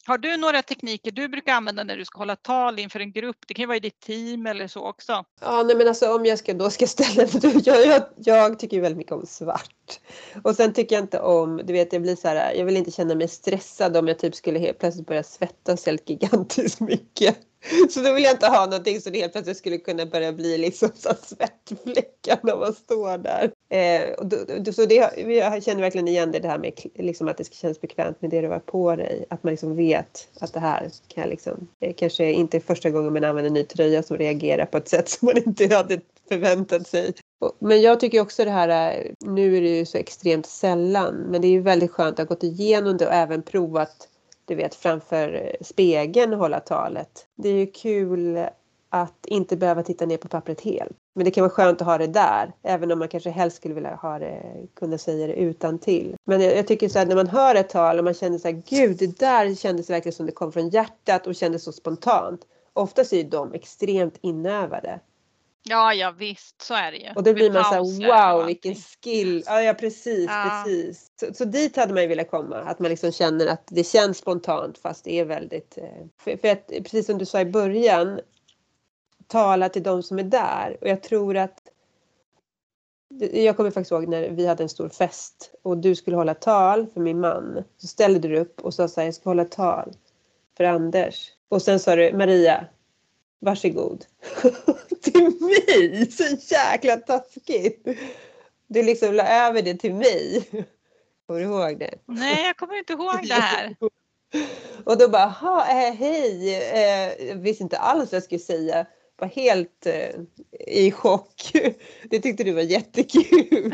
Har 0.05 0.17
du 0.17 0.37
några 0.37 0.61
tekniker 0.61 1.11
du 1.11 1.27
brukar 1.27 1.53
använda 1.53 1.83
när 1.83 1.97
du 1.97 2.05
ska 2.05 2.19
hålla 2.19 2.35
tal 2.35 2.79
inför 2.79 2.99
en 2.99 3.11
grupp? 3.11 3.37
Det 3.47 3.53
kan 3.53 3.63
ju 3.63 3.67
vara 3.67 3.77
i 3.77 3.79
ditt 3.79 3.99
team 3.99 4.45
eller 4.45 4.67
så 4.67 4.87
också. 4.87 5.23
Ja, 5.41 5.63
nej 5.63 5.75
men 5.75 5.87
alltså 5.87 6.15
om 6.15 6.25
jag 6.25 6.39
ska, 6.39 6.53
då 6.53 6.69
ska 6.69 6.87
ställa 6.87 7.27
jag, 7.63 7.87
jag, 7.87 8.03
jag 8.15 8.59
tycker 8.59 8.81
väldigt 8.81 8.97
mycket 8.97 9.13
om 9.13 9.25
svart. 9.25 9.99
Och 10.43 10.55
sen 10.55 10.73
tycker 10.73 10.95
jag 10.95 11.03
inte 11.03 11.19
om, 11.19 11.57
du 11.57 11.73
vet 11.73 11.93
jag 11.93 12.01
blir 12.01 12.15
så 12.15 12.27
här, 12.27 12.53
jag 12.53 12.65
vill 12.65 12.77
inte 12.77 12.91
känna 12.91 13.15
mig 13.15 13.27
stressad 13.27 13.97
om 13.97 14.07
jag 14.07 14.19
typ 14.19 14.35
skulle 14.35 14.59
helt 14.59 14.79
plötsligt 14.79 15.07
börja 15.07 15.23
svettas 15.23 15.85
helt 15.85 16.09
gigantiskt 16.09 16.79
mycket. 16.79 17.37
Så 17.89 18.01
då 18.01 18.13
vill 18.13 18.23
jag 18.23 18.33
inte 18.33 18.47
ha 18.47 18.65
någonting 18.65 19.01
så 19.01 19.09
det 19.09 19.19
helt 19.19 19.31
plötsligt 19.31 19.57
skulle 19.57 19.77
kunna 19.77 20.05
börja 20.05 20.33
bli 20.33 20.57
liksom 20.57 20.89
så 20.95 21.09
svettfläckar 21.21 22.39
när 22.43 22.57
man 22.57 22.73
står 22.73 23.17
där. 23.17 23.51
Eh, 23.69 24.13
och 24.13 24.25
då, 24.25 24.73
så 24.73 24.85
det, 24.85 24.95
jag 25.27 25.63
känner 25.63 25.81
verkligen 25.81 26.07
igen 26.07 26.31
det, 26.31 26.39
det 26.39 26.47
här 26.47 26.57
med 26.57 26.73
liksom 26.95 27.27
att 27.27 27.37
det 27.37 27.43
ska 27.43 27.55
kännas 27.55 27.81
bekvämt 27.81 28.21
med 28.21 28.31
det 28.31 28.41
du 28.41 28.47
har 28.47 28.59
på 28.59 28.95
dig. 28.95 29.25
Att 29.29 29.43
man 29.43 29.51
liksom 29.51 29.75
vet 29.75 30.27
att 30.39 30.53
det 30.53 30.59
här 30.59 30.89
kan 31.07 31.21
jag 31.21 31.29
liksom, 31.29 31.67
eh, 31.81 31.93
kanske 31.93 32.31
inte 32.31 32.59
första 32.59 32.89
gången 32.89 33.13
man 33.13 33.23
använder 33.23 33.47
en 33.47 33.53
ny 33.53 33.63
tröja 33.63 34.03
som 34.03 34.17
reagerar 34.17 34.65
på 34.65 34.77
ett 34.77 34.89
sätt 34.89 35.09
som 35.09 35.25
man 35.25 35.37
inte 35.37 35.75
hade 35.75 35.99
förväntat 36.29 36.87
sig. 36.87 37.13
Men 37.59 37.81
jag 37.81 37.99
tycker 37.99 38.21
också 38.21 38.45
det 38.45 38.51
här, 38.51 38.95
eh, 38.97 39.11
nu 39.19 39.57
är 39.57 39.61
det 39.61 39.77
ju 39.77 39.85
så 39.85 39.97
extremt 39.97 40.45
sällan, 40.45 41.15
men 41.15 41.41
det 41.41 41.47
är 41.47 41.51
ju 41.51 41.61
väldigt 41.61 41.91
skönt 41.91 42.19
att 42.19 42.29
ha 42.29 42.35
gått 42.35 42.43
igenom 42.43 42.97
det 42.97 43.07
och 43.07 43.13
även 43.13 43.41
provat 43.41 44.08
du 44.49 44.55
vet 44.55 44.75
framför 44.75 45.55
spegeln 45.61 46.33
hålla 46.33 46.59
talet. 46.59 47.27
Det 47.35 47.49
är 47.49 47.53
ju 47.53 47.67
kul 47.67 48.39
att 48.89 49.25
inte 49.25 49.57
behöva 49.57 49.83
titta 49.83 50.05
ner 50.05 50.17
på 50.17 50.27
pappret 50.27 50.61
helt. 50.61 50.97
Men 51.15 51.25
det 51.25 51.31
kan 51.31 51.41
vara 51.41 51.51
skönt 51.51 51.81
att 51.81 51.87
ha 51.87 51.97
det 51.97 52.07
där, 52.07 52.51
även 52.63 52.91
om 52.91 52.99
man 52.99 53.07
kanske 53.07 53.29
helst 53.29 53.57
skulle 53.57 53.73
vilja 53.73 53.95
ha 53.95 54.19
det, 54.19 54.41
kunna 54.75 54.97
säga 54.97 55.27
det 55.27 55.33
utan 55.33 55.79
till. 55.79 56.15
Men 56.25 56.41
jag, 56.41 56.57
jag 56.57 56.67
tycker 56.67 56.89
så 56.89 56.99
här, 56.99 57.05
när 57.05 57.15
man 57.15 57.27
hör 57.27 57.55
ett 57.55 57.69
tal 57.69 57.97
och 57.97 58.03
man 58.03 58.13
känner 58.13 58.37
så 58.37 58.47
här, 58.47 58.63
gud 58.69 58.97
det 58.97 59.19
där 59.19 59.55
kändes 59.55 59.89
verkligen 59.89 60.13
som 60.13 60.25
det 60.25 60.31
kom 60.31 60.51
från 60.51 60.69
hjärtat 60.69 61.27
och 61.27 61.35
kändes 61.35 61.63
så 61.63 61.71
spontant. 61.71 62.41
Oftast 62.73 63.13
är 63.13 63.23
de 63.23 63.53
extremt 63.53 64.17
inövade. 64.21 64.99
Ja, 65.63 65.93
ja 65.93 66.11
visst, 66.11 66.61
så 66.61 66.73
är 66.73 66.91
det 66.91 66.97
ju. 66.97 67.09
Och 67.15 67.23
då 67.23 67.33
blir 67.33 67.51
man 67.51 67.63
så 67.63 67.73
här, 67.73 68.07
wow 68.35 68.45
vilken 68.45 68.75
skill. 68.75 69.43
Ja, 69.45 69.61
ja 69.61 69.73
precis, 69.73 70.25
ja. 70.29 70.63
precis. 70.65 71.07
Så, 71.19 71.33
så 71.33 71.45
dit 71.45 71.75
hade 71.75 71.93
man 71.93 72.03
ju 72.03 72.09
velat 72.09 72.31
komma, 72.31 72.55
att 72.55 72.79
man 72.79 72.89
liksom 72.89 73.11
känner 73.11 73.47
att 73.47 73.63
det 73.67 73.83
känns 73.83 74.17
spontant 74.17 74.77
fast 74.77 75.03
det 75.03 75.19
är 75.19 75.25
väldigt... 75.25 75.77
Eh, 75.77 76.05
för, 76.17 76.37
för 76.37 76.47
att, 76.47 76.67
precis 76.67 77.05
som 77.05 77.17
du 77.17 77.25
sa 77.25 77.41
i 77.41 77.45
början, 77.45 78.19
tala 79.27 79.69
till 79.69 79.83
de 79.83 80.03
som 80.03 80.19
är 80.19 80.23
där. 80.23 80.77
Och 80.81 80.87
jag 80.87 81.03
tror 81.03 81.37
att 81.37 81.59
jag 83.31 83.57
kommer 83.57 83.71
faktiskt 83.71 83.91
ihåg 83.91 84.07
när 84.07 84.29
vi 84.29 84.47
hade 84.47 84.63
en 84.63 84.69
stor 84.69 84.89
fest 84.89 85.53
och 85.61 85.77
du 85.77 85.95
skulle 85.95 86.17
hålla 86.17 86.33
tal 86.33 86.87
för 86.87 87.01
min 87.01 87.19
man. 87.19 87.63
Så 87.77 87.87
ställde 87.87 88.27
du 88.27 88.39
upp 88.39 88.61
och 88.61 88.73
sa 88.73 88.87
så 88.87 89.01
här, 89.01 89.07
jag 89.07 89.15
ska 89.15 89.29
hålla 89.29 89.45
tal 89.45 89.93
för 90.57 90.63
Anders. 90.63 91.31
Och 91.49 91.61
sen 91.61 91.79
sa 91.79 91.95
du, 91.95 92.13
Maria, 92.13 92.65
varsågod. 93.39 94.05
till 95.01 95.31
mig! 95.39 96.11
Så 96.11 96.53
jäkla 96.53 96.97
taskigt. 96.97 97.87
Du 98.67 98.83
liksom 98.83 99.13
la 99.13 99.27
över 99.27 99.61
det 99.61 99.75
till 99.75 99.93
mig. 99.93 100.43
Kommer 101.27 101.39
du 101.39 101.45
ihåg 101.45 101.79
det? 101.79 101.93
Nej, 102.05 102.45
jag 102.45 102.57
kommer 102.57 102.77
inte 102.77 102.93
ihåg 102.93 103.27
det 103.27 103.33
här. 103.33 103.75
Och 104.85 104.97
då 104.97 105.09
bara, 105.09 105.25
ha, 105.25 105.61
eh, 105.61 105.93
hej, 105.93 106.55
eh, 106.55 107.27
jag 107.27 107.35
visste 107.35 107.63
inte 107.63 107.77
alls 107.77 108.11
vad 108.11 108.17
jag 108.17 108.23
skulle 108.23 108.39
säga. 108.39 108.85
Var 109.17 109.27
helt 109.27 109.85
eh, 109.85 110.15
i 110.67 110.91
chock. 110.91 111.51
Det 112.09 112.19
tyckte 112.19 112.43
du 112.43 112.51
var 112.51 112.61
jättekul. 112.61 113.73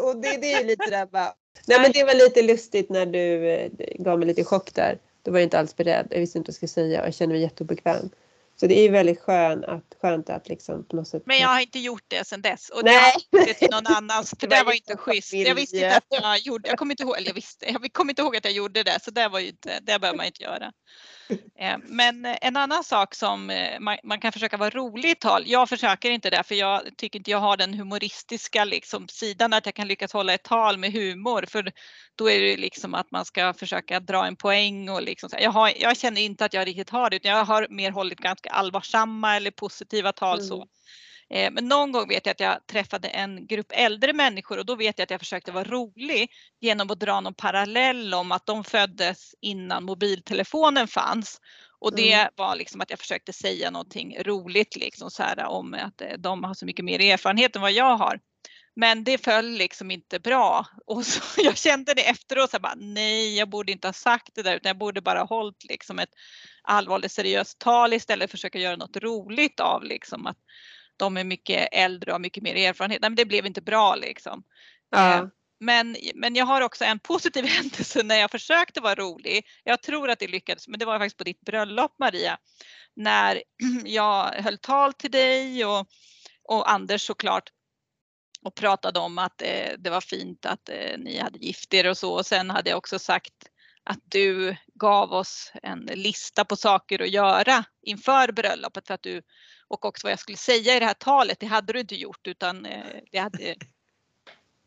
Och 0.00 0.16
det, 0.16 0.36
det 0.36 0.52
är 0.52 0.64
lite 0.64 0.90
där 0.90 1.06
bara, 1.06 1.34
nej 1.66 1.80
men 1.80 1.92
det 1.92 2.04
var 2.04 2.14
lite 2.14 2.42
lustigt 2.42 2.90
när 2.90 3.06
du 3.06 3.50
eh, 3.50 3.70
gav 3.98 4.18
mig 4.18 4.28
lite 4.28 4.44
chock 4.44 4.74
där. 4.74 4.98
Då 5.28 5.32
var 5.32 5.38
jag 5.38 5.46
inte 5.46 5.58
alls 5.58 5.76
beredd. 5.76 6.06
Jag 6.10 6.20
visste 6.20 6.38
inte 6.38 6.48
vad 6.48 6.52
jag 6.52 6.56
skulle 6.56 6.68
säga 6.68 7.00
och 7.00 7.06
jag 7.06 7.14
kände 7.14 7.32
mig 7.32 7.42
jätteobekväm. 7.42 8.10
Så 8.60 8.66
det 8.66 8.78
är 8.78 8.90
väldigt 8.90 9.20
skönt 9.20 9.64
att, 9.64 9.94
skönt 10.00 10.30
att 10.30 10.48
liksom 10.48 10.84
på 10.84 10.96
något 10.96 11.08
sätt. 11.08 11.22
Men 11.26 11.38
jag 11.38 11.48
har 11.48 11.60
inte 11.60 11.78
gjort 11.78 12.04
det 12.08 12.26
sedan 12.26 12.42
dess 12.42 12.68
och 12.68 12.84
Nej. 12.84 13.14
det 13.30 13.38
har 13.38 13.46
det 13.46 13.54
till 13.54 13.68
någon 13.70 13.86
annan. 13.86 14.24
För 14.24 14.46
det 14.46 14.62
var 14.66 14.72
inte 14.72 14.96
schysst. 14.96 15.32
Jag 15.32 15.54
visste 15.54 15.76
inte 15.76 15.96
att 15.96 16.04
jag 16.08 16.38
gjorde, 16.38 16.68
jag 16.68 16.78
kommer 16.78 16.92
inte 16.92 17.02
ihåg, 17.02 17.16
eller 17.16 17.26
jag 17.26 17.34
visste, 17.34 17.66
jag 17.70 17.92
kommer 17.92 18.12
inte 18.12 18.22
ihåg 18.22 18.36
att 18.36 18.44
jag 18.44 18.52
gjorde 18.54 18.82
det 18.82 18.98
så 19.02 19.10
det 19.10 19.28
var 19.28 19.40
ju 19.40 19.48
inte, 19.48 19.80
det 19.80 19.98
behöver 19.98 20.16
man 20.16 20.26
inte 20.26 20.42
göra. 20.42 20.72
Eh, 21.60 21.76
men 21.84 22.24
eh, 22.24 22.36
en 22.40 22.56
annan 22.56 22.84
sak 22.84 23.14
som 23.14 23.50
eh, 23.50 23.80
man, 24.02 24.20
kan 24.20 24.32
försöka 24.32 24.56
vara 24.56 24.70
rolig 24.70 25.10
i 25.10 25.14
tal. 25.14 25.42
Jag 25.46 25.68
försöker 25.68 26.10
inte 26.10 26.30
det 26.30 26.42
för 26.42 26.54
jag 26.54 26.82
tycker 26.96 27.18
inte 27.18 27.30
jag 27.30 27.38
har 27.38 27.56
den 27.56 27.74
humoristiska 27.74 28.64
liksom 28.64 29.08
sidan 29.08 29.52
att 29.52 29.66
jag 29.66 29.74
kan 29.74 29.88
lyckas 29.88 30.12
hålla 30.12 30.34
ett 30.34 30.42
tal 30.42 30.78
med 30.78 30.92
humor 30.92 31.44
för 31.48 31.72
då 32.16 32.30
är 32.30 32.40
det 32.40 32.56
liksom 32.56 32.94
att 32.94 33.10
man 33.10 33.24
ska 33.24 33.54
försöka 33.54 34.00
dra 34.00 34.26
en 34.26 34.36
poäng 34.36 34.88
och 34.88 35.02
liksom 35.02 35.30
jag, 35.40 35.50
har, 35.50 35.72
jag 35.80 35.96
känner 35.96 36.20
inte 36.20 36.44
att 36.44 36.54
jag 36.54 36.66
riktigt 36.66 36.90
har 36.90 37.10
det 37.10 37.16
utan 37.16 37.32
jag 37.32 37.44
har 37.44 37.66
mer 37.70 37.90
hållit 37.90 38.18
ganska 38.18 38.50
allvarsamma 38.50 39.36
eller 39.36 39.50
positiva 39.50 40.12
tal 40.12 40.38
mm. 40.38 40.48
så. 40.48 40.66
Eh, 41.30 41.50
men 41.52 41.64
någon 41.64 41.92
gång 41.92 42.08
vet 42.08 42.26
jag 42.26 42.32
att 42.32 42.40
jag 42.40 42.66
träffade 42.66 43.08
en 43.08 43.46
grupp 43.46 43.72
äldre 43.74 44.12
människor 44.12 44.58
och 44.58 44.66
då 44.66 44.74
vet 44.74 44.98
jag 44.98 45.04
att 45.04 45.10
jag 45.10 45.20
försökte 45.20 45.52
vara 45.52 45.64
rolig 45.64 46.30
genom 46.60 46.90
att 46.90 47.00
dra 47.00 47.20
någon 47.20 47.34
parallell 47.34 48.14
om 48.14 48.32
att 48.32 48.46
de 48.46 48.64
föddes 48.64 49.34
innan 49.40 49.84
mobiltelefonen 49.84 50.88
fanns. 50.88 51.40
Och 51.80 51.96
det 51.96 52.12
mm. 52.12 52.28
var 52.36 52.56
liksom 52.56 52.80
att 52.80 52.90
jag 52.90 52.98
försökte 52.98 53.32
säga 53.32 53.70
någonting 53.70 54.22
roligt 54.22 54.76
liksom 54.76 55.10
så 55.10 55.22
här 55.22 55.44
om 55.44 55.74
att 55.74 56.00
eh, 56.00 56.18
de 56.18 56.44
har 56.44 56.54
så 56.54 56.66
mycket 56.66 56.84
mer 56.84 57.00
erfarenhet 57.00 57.56
än 57.56 57.62
vad 57.62 57.72
jag 57.72 57.96
har. 57.96 58.20
Men 58.76 59.04
det 59.04 59.24
föll 59.24 59.50
liksom 59.50 59.90
inte 59.90 60.20
bra 60.20 60.66
och 60.86 61.06
så, 61.06 61.20
jag 61.36 61.56
kände 61.56 61.94
det 61.94 62.08
efteråt, 62.08 62.50
så 62.50 62.58
bara, 62.58 62.74
nej 62.76 63.36
jag 63.36 63.48
borde 63.48 63.72
inte 63.72 63.88
ha 63.88 63.92
sagt 63.92 64.30
det 64.34 64.42
där 64.42 64.56
utan 64.56 64.70
jag 64.70 64.78
borde 64.78 65.00
bara 65.00 65.18
ha 65.18 65.26
hållit 65.26 65.64
liksom 65.68 65.98
ett 65.98 66.12
allvarligt 66.62 67.12
seriöst 67.12 67.58
tal 67.58 67.92
istället 67.92 68.30
för 68.30 68.36
att 68.36 68.40
försöka 68.40 68.58
göra 68.58 68.76
något 68.76 68.96
roligt 68.96 69.60
av 69.60 69.84
liksom 69.84 70.26
att 70.26 70.38
de 70.98 71.16
är 71.16 71.24
mycket 71.24 71.68
äldre 71.72 72.10
och 72.10 72.14
har 72.14 72.20
mycket 72.20 72.42
mer 72.42 72.54
erfarenhet. 72.56 73.00
Nej, 73.00 73.10
men 73.10 73.16
det 73.16 73.24
blev 73.24 73.46
inte 73.46 73.62
bra 73.62 73.94
liksom. 73.94 74.42
Ja. 74.90 75.14
Eh, 75.14 75.26
men, 75.60 75.96
men 76.14 76.34
jag 76.34 76.44
har 76.44 76.60
också 76.60 76.84
en 76.84 76.98
positiv 76.98 77.44
händelse 77.46 78.02
när 78.02 78.16
jag 78.16 78.30
försökte 78.30 78.80
vara 78.80 78.94
rolig. 78.94 79.46
Jag 79.64 79.82
tror 79.82 80.10
att 80.10 80.18
det 80.18 80.26
lyckades, 80.26 80.68
men 80.68 80.78
det 80.78 80.86
var 80.86 80.98
faktiskt 80.98 81.16
på 81.16 81.24
ditt 81.24 81.40
bröllop 81.40 81.94
Maria. 81.98 82.38
När 82.96 83.42
jag 83.84 84.24
höll 84.24 84.58
tal 84.58 84.92
till 84.92 85.10
dig 85.10 85.64
och, 85.64 85.86
och 86.44 86.70
Anders 86.70 87.06
såklart 87.06 87.50
och 88.42 88.54
pratade 88.54 88.98
om 88.98 89.18
att 89.18 89.42
eh, 89.42 89.72
det 89.78 89.90
var 89.90 90.00
fint 90.00 90.46
att 90.46 90.68
eh, 90.68 90.98
ni 90.98 91.18
hade 91.18 91.38
gift 91.38 91.74
er 91.74 91.86
och 91.86 91.98
så. 91.98 92.12
Och 92.12 92.26
sen 92.26 92.50
hade 92.50 92.70
jag 92.70 92.78
också 92.78 92.98
sagt 92.98 93.34
att 93.84 94.00
du 94.04 94.56
gav 94.74 95.12
oss 95.12 95.52
en 95.62 95.90
lista 95.94 96.44
på 96.44 96.56
saker 96.56 97.02
att 97.02 97.10
göra 97.10 97.64
inför 97.82 98.32
bröllopet 98.32 98.86
för 98.86 98.94
att 98.94 99.02
du 99.02 99.22
och 99.68 99.84
också 99.84 100.06
vad 100.06 100.12
jag 100.12 100.18
skulle 100.18 100.38
säga 100.38 100.76
i 100.76 100.80
det 100.80 100.86
här 100.86 100.94
talet. 100.94 101.40
Det 101.40 101.46
hade 101.46 101.72
du 101.72 101.80
inte 101.80 101.94
gjort 101.94 102.26
utan 102.26 102.66
eh, 102.66 102.86
det 103.12 103.18
hade 103.18 103.54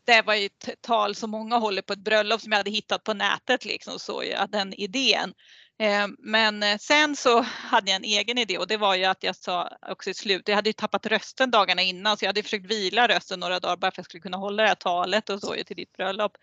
det 0.04 0.22
var 0.22 0.34
ju 0.34 0.46
ett 0.46 0.68
tal 0.80 1.14
som 1.14 1.30
många 1.30 1.56
håller 1.56 1.82
på 1.82 1.92
ett 1.92 1.98
bröllop 1.98 2.40
som 2.40 2.52
jag 2.52 2.58
hade 2.58 2.70
hittat 2.70 3.04
på 3.04 3.14
nätet 3.14 3.64
liksom 3.64 3.98
så 3.98 4.24
jag 4.24 4.50
den 4.50 4.72
idén. 4.72 5.34
Eh, 5.78 6.06
men 6.18 6.62
eh, 6.62 6.78
sen 6.78 7.16
så 7.16 7.40
hade 7.40 7.90
jag 7.90 7.96
en 7.96 8.04
egen 8.04 8.38
idé 8.38 8.58
och 8.58 8.66
det 8.66 8.76
var 8.76 8.94
ju 8.94 9.04
att 9.04 9.22
jag 9.22 9.36
sa 9.36 9.76
också 9.88 10.10
i 10.10 10.14
slutet, 10.14 10.48
jag 10.48 10.56
hade 10.56 10.68
ju 10.68 10.72
tappat 10.72 11.06
rösten 11.06 11.50
dagarna 11.50 11.82
innan 11.82 12.16
så 12.16 12.24
jag 12.24 12.28
hade 12.28 12.42
försökt 12.42 12.66
vila 12.66 13.08
rösten 13.08 13.40
några 13.40 13.60
dagar 13.60 13.76
bara 13.76 13.80
för 13.80 13.86
att 13.88 13.96
jag 13.96 14.04
skulle 14.04 14.20
kunna 14.20 14.36
hålla 14.36 14.62
det 14.62 14.68
här 14.68 14.74
talet 14.74 15.30
och 15.30 15.40
så 15.40 15.54
till 15.66 15.76
ditt 15.76 15.92
bröllop. 15.92 16.36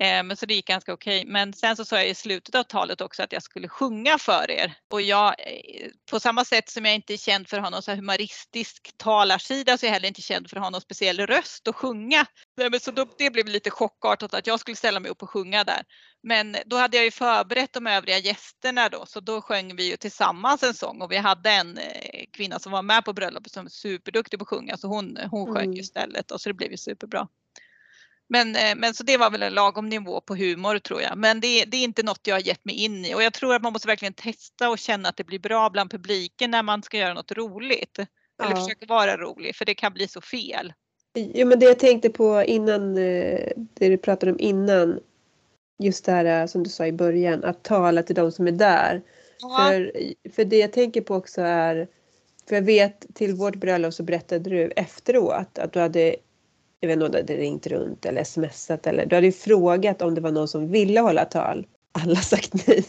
Eh, 0.00 0.22
men 0.22 0.36
så 0.36 0.46
det 0.46 0.54
gick 0.54 0.66
ganska 0.66 0.92
okej. 0.92 1.24
Men 1.26 1.52
sen 1.52 1.76
så 1.76 1.84
sa 1.84 1.96
jag 1.96 2.08
i 2.08 2.14
slutet 2.14 2.54
av 2.54 2.62
talet 2.62 3.00
också 3.00 3.22
att 3.22 3.32
jag 3.32 3.42
skulle 3.42 3.68
sjunga 3.68 4.18
för 4.18 4.50
er. 4.50 4.74
Och 4.90 5.02
jag, 5.02 5.28
eh, 5.28 5.90
på 6.10 6.20
samma 6.20 6.44
sätt 6.44 6.68
som 6.68 6.84
jag 6.84 6.94
inte 6.94 7.12
är 7.12 7.16
känd 7.16 7.48
för 7.48 7.56
att 7.56 7.62
ha 7.62 7.70
någon 7.70 7.82
så 7.82 7.94
humoristisk 7.94 8.90
talarsida 8.96 9.78
så 9.78 9.86
är 9.86 9.88
jag 9.88 9.94
heller 9.94 10.08
inte 10.08 10.22
känd 10.22 10.50
för 10.50 10.56
att 10.56 10.62
ha 10.62 10.70
någon 10.70 10.80
speciell 10.80 11.20
röst 11.26 11.68
att 11.68 11.76
sjunga. 11.76 12.26
Så 12.80 12.90
då, 12.90 13.06
det 13.18 13.30
blev 13.30 13.46
lite 13.46 13.70
chockartat 13.70 14.34
att 14.34 14.46
jag 14.46 14.60
skulle 14.60 14.76
ställa 14.76 15.00
mig 15.00 15.10
upp 15.10 15.22
och 15.22 15.30
sjunga 15.30 15.64
där. 15.64 15.82
Men 16.22 16.56
då 16.66 16.76
hade 16.76 16.96
jag 16.96 17.04
ju 17.04 17.10
förberett 17.10 17.72
de 17.72 17.86
övriga 17.86 18.18
gästerna 18.18 18.88
då 18.88 19.06
så 19.06 19.20
då 19.20 19.42
sjöng 19.42 19.76
vi 19.76 19.90
ju 19.90 19.96
tillsammans 19.96 20.62
en 20.62 20.74
sång 20.74 21.02
och 21.02 21.12
vi 21.12 21.16
hade 21.16 21.50
en 21.50 21.78
eh, 21.78 22.24
kvinna 22.32 22.58
som 22.58 22.72
var 22.72 22.82
med 22.82 23.04
på 23.04 23.12
bröllopet 23.12 23.52
som 23.52 23.66
är 23.66 23.70
superduktig 23.70 24.38
på 24.38 24.42
att 24.42 24.48
sjunga 24.48 24.76
så 24.76 24.88
hon, 24.88 25.18
hon 25.30 25.54
sjöng 25.54 25.64
mm. 25.64 25.78
istället 25.78 26.30
och 26.30 26.40
så 26.40 26.48
det 26.48 26.54
blev 26.54 26.70
ju 26.70 26.76
superbra. 26.76 27.28
Men, 28.28 28.56
eh, 28.56 28.74
men 28.76 28.94
så 28.94 29.02
det 29.02 29.16
var 29.16 29.30
väl 29.30 29.42
en 29.42 29.54
lagom 29.54 29.88
nivå 29.88 30.20
på 30.20 30.34
humor 30.34 30.78
tror 30.78 31.02
jag. 31.02 31.18
Men 31.18 31.40
det, 31.40 31.64
det, 31.64 31.76
är 31.76 31.84
inte 31.84 32.02
något 32.02 32.26
jag 32.26 32.34
har 32.34 32.40
gett 32.40 32.64
mig 32.64 32.74
in 32.74 33.04
i 33.04 33.14
och 33.14 33.22
jag 33.22 33.32
tror 33.32 33.54
att 33.54 33.62
man 33.62 33.72
måste 33.72 33.88
verkligen 33.88 34.14
testa 34.14 34.70
och 34.70 34.78
känna 34.78 35.08
att 35.08 35.16
det 35.16 35.24
blir 35.24 35.38
bra 35.38 35.70
bland 35.70 35.90
publiken 35.90 36.50
när 36.50 36.62
man 36.62 36.82
ska 36.82 36.98
göra 36.98 37.14
något 37.14 37.32
roligt. 37.32 37.98
Eller 38.42 38.50
ja. 38.50 38.56
försöka 38.56 38.86
vara 38.86 39.16
rolig 39.16 39.56
för 39.56 39.64
det 39.64 39.74
kan 39.74 39.92
bli 39.92 40.08
så 40.08 40.20
fel. 40.20 40.72
Jo 41.14 41.46
men 41.46 41.58
det 41.58 41.66
jag 41.66 41.78
tänkte 41.78 42.10
på 42.10 42.42
innan, 42.42 42.98
eh, 42.98 43.52
det 43.56 43.88
du 43.88 43.98
pratade 43.98 44.32
om 44.32 44.40
innan. 44.40 45.00
Just 45.82 46.04
det 46.04 46.12
här 46.12 46.40
eh, 46.42 46.46
som 46.46 46.62
du 46.62 46.70
sa 46.70 46.86
i 46.86 46.92
början, 46.92 47.44
att 47.44 47.64
tala 47.64 48.02
till 48.02 48.14
de 48.14 48.32
som 48.32 48.46
är 48.46 48.52
där. 48.52 49.02
För, 49.40 49.92
för 50.34 50.44
det 50.44 50.58
jag 50.58 50.72
tänker 50.72 51.00
på 51.00 51.14
också 51.14 51.42
är, 51.42 51.88
för 52.48 52.54
jag 52.54 52.62
vet 52.62 53.14
till 53.14 53.34
vårt 53.34 53.56
bröllop 53.56 53.94
så 53.94 54.02
berättade 54.02 54.50
du 54.50 54.70
efteråt 54.76 55.58
att 55.58 55.72
du 55.72 55.80
hade 55.80 56.16
jag 56.80 56.88
vet 56.88 56.94
inte 56.94 57.06
om 57.06 57.12
du 57.12 57.18
hade 57.18 57.36
ringt 57.36 57.66
runt 57.66 58.06
eller 58.06 58.24
smsat 58.24 58.86
eller 58.86 59.06
du 59.06 59.14
hade 59.14 59.26
ju 59.26 59.32
frågat 59.32 60.02
om 60.02 60.14
det 60.14 60.20
var 60.20 60.32
någon 60.32 60.48
som 60.48 60.68
ville 60.68 61.00
hålla 61.00 61.24
tal. 61.24 61.66
alla 61.92 62.16
sagt 62.16 62.66
nej. 62.66 62.84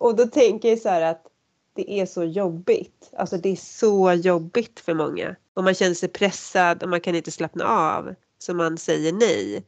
Och 0.00 0.16
då 0.16 0.26
tänker 0.26 0.68
jag 0.68 0.78
så 0.78 0.88
här 0.88 1.02
att 1.02 1.26
det 1.74 2.00
är 2.00 2.06
så 2.06 2.24
jobbigt. 2.24 3.10
Alltså 3.16 3.36
det 3.36 3.48
är 3.48 3.56
så 3.56 4.12
jobbigt 4.12 4.80
för 4.80 4.94
många. 4.94 5.36
Och 5.54 5.64
man 5.64 5.74
känner 5.74 5.94
sig 5.94 6.08
pressad 6.08 6.82
och 6.82 6.88
man 6.88 7.00
kan 7.00 7.14
inte 7.14 7.30
slappna 7.30 7.64
av. 7.64 8.14
Så 8.38 8.54
man 8.54 8.78
säger 8.78 9.12
nej. 9.12 9.64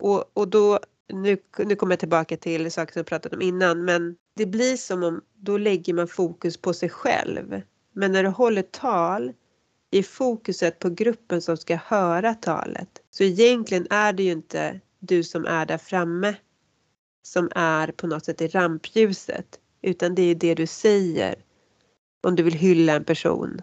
Och, 0.00 0.30
och 0.32 0.48
då, 0.48 0.80
nu, 1.12 1.38
nu 1.58 1.76
kommer 1.76 1.92
jag 1.92 2.00
tillbaka 2.00 2.36
till 2.36 2.72
saker 2.72 2.92
som 2.92 3.00
jag 3.00 3.06
pratat 3.06 3.32
om 3.32 3.42
innan, 3.42 3.84
men 3.84 4.16
det 4.36 4.46
blir 4.46 4.76
som 4.76 5.02
om 5.02 5.20
då 5.34 5.58
lägger 5.58 5.94
man 5.94 6.08
fokus 6.08 6.56
på 6.56 6.72
sig 6.72 6.88
själv. 6.88 7.62
Men 7.92 8.12
när 8.12 8.22
du 8.22 8.28
håller 8.28 8.62
tal 8.62 9.32
i 9.90 10.02
fokuset 10.02 10.78
på 10.78 10.90
gruppen 10.90 11.42
som 11.42 11.56
ska 11.56 11.76
höra 11.76 12.34
talet. 12.34 12.88
Så 13.10 13.24
egentligen 13.24 13.86
är 13.90 14.12
det 14.12 14.22
ju 14.22 14.32
inte 14.32 14.80
du 14.98 15.24
som 15.24 15.46
är 15.46 15.66
där 15.66 15.78
framme 15.78 16.36
som 17.22 17.50
är 17.54 17.88
på 17.88 18.06
något 18.06 18.24
sätt 18.24 18.40
i 18.40 18.48
rampljuset 18.48 19.60
utan 19.82 20.14
det 20.14 20.22
är 20.22 20.34
det 20.34 20.54
du 20.54 20.66
säger. 20.66 21.34
Om 22.22 22.36
du 22.36 22.42
vill 22.42 22.54
hylla 22.54 22.92
en 22.92 23.04
person. 23.04 23.62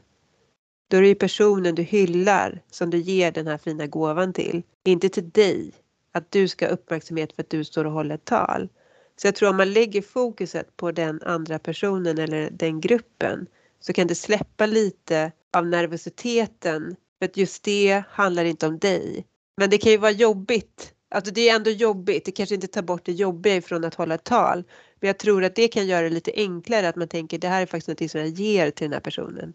Då 0.89 0.97
är 0.97 1.01
det 1.01 1.07
ju 1.07 1.15
personen 1.15 1.75
du 1.75 1.81
hyllar 1.81 2.61
som 2.71 2.89
du 2.89 2.97
ger 2.97 3.31
den 3.31 3.47
här 3.47 3.57
fina 3.57 3.87
gåvan 3.87 4.33
till. 4.33 4.63
Inte 4.85 5.09
till 5.09 5.29
dig. 5.29 5.71
Att 6.11 6.31
du 6.31 6.47
ska 6.47 6.65
ha 6.65 6.73
uppmärksamhet 6.73 7.33
för 7.33 7.43
att 7.43 7.49
du 7.49 7.63
står 7.63 7.85
och 7.85 7.91
håller 7.91 8.15
ett 8.15 8.25
tal. 8.25 8.69
Så 9.15 9.27
jag 9.27 9.35
tror 9.35 9.49
om 9.49 9.57
man 9.57 9.73
lägger 9.73 10.01
fokuset 10.01 10.77
på 10.77 10.91
den 10.91 11.21
andra 11.21 11.59
personen 11.59 12.17
eller 12.17 12.49
den 12.51 12.81
gruppen 12.81 13.47
så 13.79 13.93
kan 13.93 14.07
det 14.07 14.15
släppa 14.15 14.65
lite 14.65 15.31
av 15.53 15.67
nervositeten. 15.67 16.95
För 17.19 17.25
att 17.25 17.37
just 17.37 17.63
det 17.63 18.03
handlar 18.09 18.45
inte 18.45 18.67
om 18.67 18.79
dig. 18.79 19.25
Men 19.57 19.69
det 19.69 19.77
kan 19.77 19.91
ju 19.91 19.97
vara 19.97 20.11
jobbigt. 20.11 20.93
Alltså 21.15 21.33
det 21.33 21.49
är 21.49 21.55
ändå 21.55 21.69
jobbigt. 21.69 22.25
Det 22.25 22.31
kanske 22.31 22.55
inte 22.55 22.67
tar 22.67 22.81
bort 22.81 23.05
det 23.05 23.11
jobbiga 23.11 23.55
ifrån 23.55 23.83
att 23.83 23.95
hålla 23.95 24.15
ett 24.15 24.23
tal. 24.23 24.63
Men 24.99 25.07
jag 25.07 25.19
tror 25.19 25.43
att 25.43 25.55
det 25.55 25.67
kan 25.67 25.87
göra 25.87 26.01
det 26.01 26.09
lite 26.09 26.31
enklare 26.35 26.89
att 26.89 26.95
man 26.95 27.07
tänker 27.07 27.37
det 27.37 27.47
här 27.47 27.61
är 27.61 27.65
faktiskt 27.65 27.87
något 28.01 28.11
som 28.11 28.19
jag 28.19 28.29
ger 28.29 28.71
till 28.71 28.85
den 28.85 28.93
här 28.93 28.99
personen. 28.99 29.53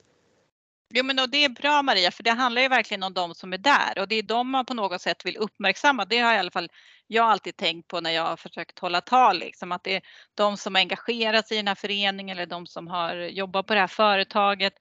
Jo 0.94 1.04
men 1.04 1.18
och 1.18 1.30
det 1.30 1.44
är 1.44 1.48
bra 1.48 1.82
Maria 1.82 2.10
för 2.10 2.22
det 2.22 2.30
handlar 2.30 2.62
ju 2.62 2.68
verkligen 2.68 3.02
om 3.02 3.14
de 3.14 3.34
som 3.34 3.52
är 3.52 3.58
där 3.58 3.98
och 3.98 4.08
det 4.08 4.14
är 4.14 4.22
de 4.22 4.50
man 4.50 4.66
på 4.66 4.74
något 4.74 5.02
sätt 5.02 5.26
vill 5.26 5.36
uppmärksamma. 5.36 6.04
Det 6.04 6.18
har 6.18 6.34
i 6.34 6.38
alla 6.38 6.50
fall 6.50 6.68
jag 7.06 7.26
alltid 7.26 7.56
tänkt 7.56 7.88
på 7.88 8.00
när 8.00 8.10
jag 8.10 8.22
har 8.22 8.36
försökt 8.36 8.78
hålla 8.78 9.00
tal 9.00 9.38
liksom 9.38 9.72
att 9.72 9.84
det 9.84 9.96
är 9.96 10.02
de 10.34 10.56
som 10.56 10.76
engagerat 10.76 11.48
sig 11.48 11.56
i 11.56 11.60
den 11.60 11.68
här 11.68 11.74
föreningen 11.74 12.36
eller 12.36 12.46
de 12.46 12.66
som 12.66 12.86
har 12.86 13.16
jobbat 13.16 13.66
på 13.66 13.74
det 13.74 13.80
här 13.80 13.86
företaget 13.86 14.74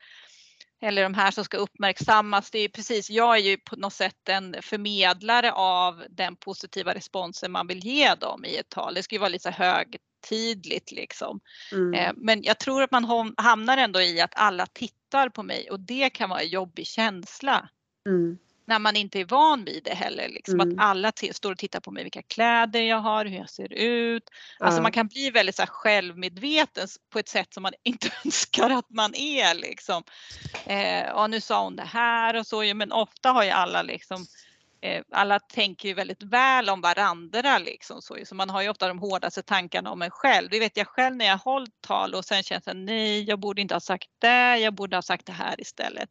eller 0.81 1.03
de 1.03 1.13
här 1.13 1.31
som 1.31 1.43
ska 1.43 1.57
uppmärksammas. 1.57 2.51
Det 2.51 2.59
är 2.59 2.69
precis, 2.69 3.09
jag 3.09 3.35
är 3.35 3.41
ju 3.41 3.57
på 3.57 3.75
något 3.75 3.93
sätt 3.93 4.29
en 4.29 4.55
förmedlare 4.61 5.51
av 5.51 6.03
den 6.09 6.35
positiva 6.35 6.93
responsen 6.93 7.51
man 7.51 7.67
vill 7.67 7.85
ge 7.85 8.15
dem 8.15 8.45
i 8.45 8.57
ett 8.57 8.69
tal. 8.69 8.93
Det 8.93 9.03
ska 9.03 9.15
ju 9.15 9.19
vara 9.19 9.29
lite 9.29 9.51
högtidligt 9.51 10.91
liksom. 10.91 11.39
Mm. 11.71 11.93
Eh, 11.93 12.11
men 12.15 12.43
jag 12.43 12.59
tror 12.59 12.83
att 12.83 12.91
man 12.91 13.33
hamnar 13.37 13.77
ändå 13.77 14.01
i 14.01 14.21
att 14.21 14.33
alla 14.35 14.65
tittar 14.65 15.29
på 15.29 15.43
mig 15.43 15.69
och 15.71 15.79
det 15.79 16.09
kan 16.09 16.29
vara 16.29 16.41
en 16.41 16.49
jobbig 16.49 16.87
känsla. 16.87 17.69
Mm 18.07 18.37
när 18.67 18.79
man 18.79 18.95
inte 18.95 19.19
är 19.19 19.25
van 19.25 19.65
vid 19.65 19.83
det 19.83 19.93
heller. 19.93 20.29
Liksom, 20.29 20.59
mm. 20.59 20.79
Att 20.79 20.85
alla 20.85 21.11
står 21.31 21.51
och 21.51 21.57
tittar 21.57 21.79
på 21.79 21.91
mig, 21.91 22.03
vilka 22.03 22.21
kläder 22.21 22.81
jag 22.81 22.99
har, 22.99 23.25
hur 23.25 23.37
jag 23.37 23.49
ser 23.49 23.73
ut. 23.73 24.29
Alltså 24.59 24.81
man 24.81 24.91
kan 24.91 25.07
bli 25.07 25.29
väldigt 25.29 25.55
så 25.55 25.61
här, 25.61 25.67
självmedveten 25.67 26.87
på 27.09 27.19
ett 27.19 27.29
sätt 27.29 27.53
som 27.53 27.63
man 27.63 27.73
inte 27.83 28.09
önskar 28.25 28.69
att 28.69 28.89
man 28.89 29.15
är. 29.15 29.53
Liksom. 29.53 30.03
Eh, 30.65 31.09
och 31.11 31.29
nu 31.29 31.41
sa 31.41 31.63
hon 31.63 31.75
det 31.75 31.83
här 31.83 32.33
och 32.35 32.47
så, 32.47 32.73
men 32.75 32.91
ofta 32.91 33.31
har 33.31 33.43
ju 33.43 33.49
alla 33.49 33.81
liksom 33.81 34.25
alla 35.11 35.39
tänker 35.39 35.89
ju 35.89 35.93
väldigt 35.93 36.23
väl 36.23 36.69
om 36.69 36.81
varandra 36.81 37.57
liksom 37.57 38.01
så, 38.01 38.17
så 38.25 38.35
man 38.35 38.49
har 38.49 38.61
ju 38.61 38.69
ofta 38.69 38.87
de 38.87 38.99
hårdaste 38.99 39.43
tankarna 39.43 39.91
om 39.91 40.01
en 40.01 40.11
själv. 40.11 40.49
Det 40.49 40.59
vet 40.59 40.77
jag 40.77 40.87
själv 40.87 41.15
när 41.15 41.25
jag 41.25 41.37
hållit 41.37 41.81
tal 41.81 42.15
och 42.15 42.25
sen 42.25 42.43
känns 42.43 42.63
det 42.63 42.73
nej, 42.73 43.23
jag 43.23 43.39
borde 43.39 43.61
inte 43.61 43.75
ha 43.75 43.79
sagt 43.79 44.07
det, 44.19 44.57
jag 44.57 44.73
borde 44.73 44.97
ha 44.97 45.01
sagt 45.01 45.25
det 45.25 45.31
här 45.31 45.61
istället. 45.61 46.09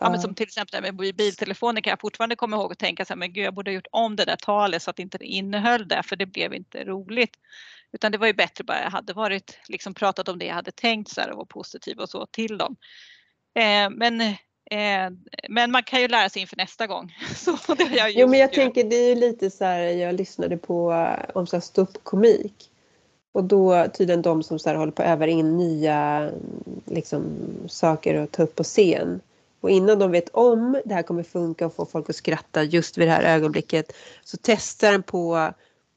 Ja, 0.00 0.10
men 0.10 0.20
som 0.20 0.34
till 0.34 0.46
exempel 0.46 0.82
med 0.82 0.94
mobiltelefoner 0.94 1.80
kan 1.80 1.90
jag 1.90 2.00
fortfarande 2.00 2.36
komma 2.36 2.56
ihåg 2.56 2.70
och 2.70 2.78
tänka 2.78 3.04
så 3.04 3.12
här, 3.12 3.18
men 3.18 3.32
gud, 3.32 3.44
jag 3.44 3.54
borde 3.54 3.70
ha 3.70 3.74
gjort 3.74 3.86
om 3.92 4.16
det 4.16 4.24
där 4.24 4.36
talet 4.36 4.82
så 4.82 4.90
att 4.90 4.96
det 4.96 5.02
inte 5.02 5.24
innehöll 5.24 5.88
det, 5.88 6.02
för 6.02 6.16
det 6.16 6.26
blev 6.26 6.54
inte 6.54 6.84
roligt. 6.84 7.36
Utan 7.92 8.12
det 8.12 8.18
var 8.18 8.26
ju 8.26 8.32
bättre 8.32 8.64
bara 8.64 8.82
jag 8.82 8.90
hade 8.90 9.12
varit, 9.12 9.58
liksom 9.68 9.94
pratat 9.94 10.28
om 10.28 10.38
det 10.38 10.44
jag 10.44 10.54
hade 10.54 10.72
tänkt 10.72 11.10
så 11.10 11.20
här 11.20 11.30
och 11.30 11.36
var 11.36 11.44
positiv 11.44 11.98
och 11.98 12.08
så 12.08 12.26
till 12.26 12.58
dem. 12.58 12.76
Eh, 13.54 13.90
men 13.90 14.20
eh, 14.20 14.34
men 15.48 15.70
man 15.70 15.82
kan 15.82 16.00
ju 16.00 16.08
lära 16.08 16.28
sig 16.28 16.42
inför 16.42 16.56
nästa 16.56 16.86
gång. 16.86 17.14
Så 17.36 17.74
det 17.74 17.84
har 17.84 17.96
jag 17.96 18.12
jo 18.12 18.28
men 18.28 18.38
jag 18.38 18.50
ju. 18.50 18.54
tänker 18.54 18.84
det 18.84 18.96
är 18.96 19.16
lite 19.16 19.50
så 19.50 19.64
här, 19.64 19.78
jag 19.78 20.14
lyssnade 20.14 20.56
på 20.56 21.06
om 21.34 21.46
så 21.46 21.60
ståuppkomik. 21.60 22.68
Och 23.32 23.44
då 23.44 23.86
tydligen 23.94 24.22
de 24.22 24.42
som 24.42 24.58
så 24.58 24.68
här 24.68 24.76
håller 24.76 24.92
på 24.92 25.02
att 25.02 25.08
öva 25.08 25.26
in 25.26 25.56
nya 25.56 26.30
liksom, 26.84 27.22
saker 27.68 28.14
att 28.14 28.32
ta 28.32 28.42
upp 28.42 28.56
på 28.56 28.64
scen. 28.64 29.20
Och 29.60 29.70
innan 29.70 29.98
de 29.98 30.10
vet 30.10 30.28
om 30.28 30.80
det 30.84 30.94
här 30.94 31.02
kommer 31.02 31.22
funka 31.22 31.66
och 31.66 31.74
få 31.74 31.86
folk 31.86 32.10
att 32.10 32.16
skratta 32.16 32.62
just 32.62 32.98
vid 32.98 33.08
det 33.08 33.12
här 33.12 33.22
ögonblicket 33.22 33.92
så 34.24 34.36
testar 34.42 34.92
den 34.92 35.02
på, 35.02 35.52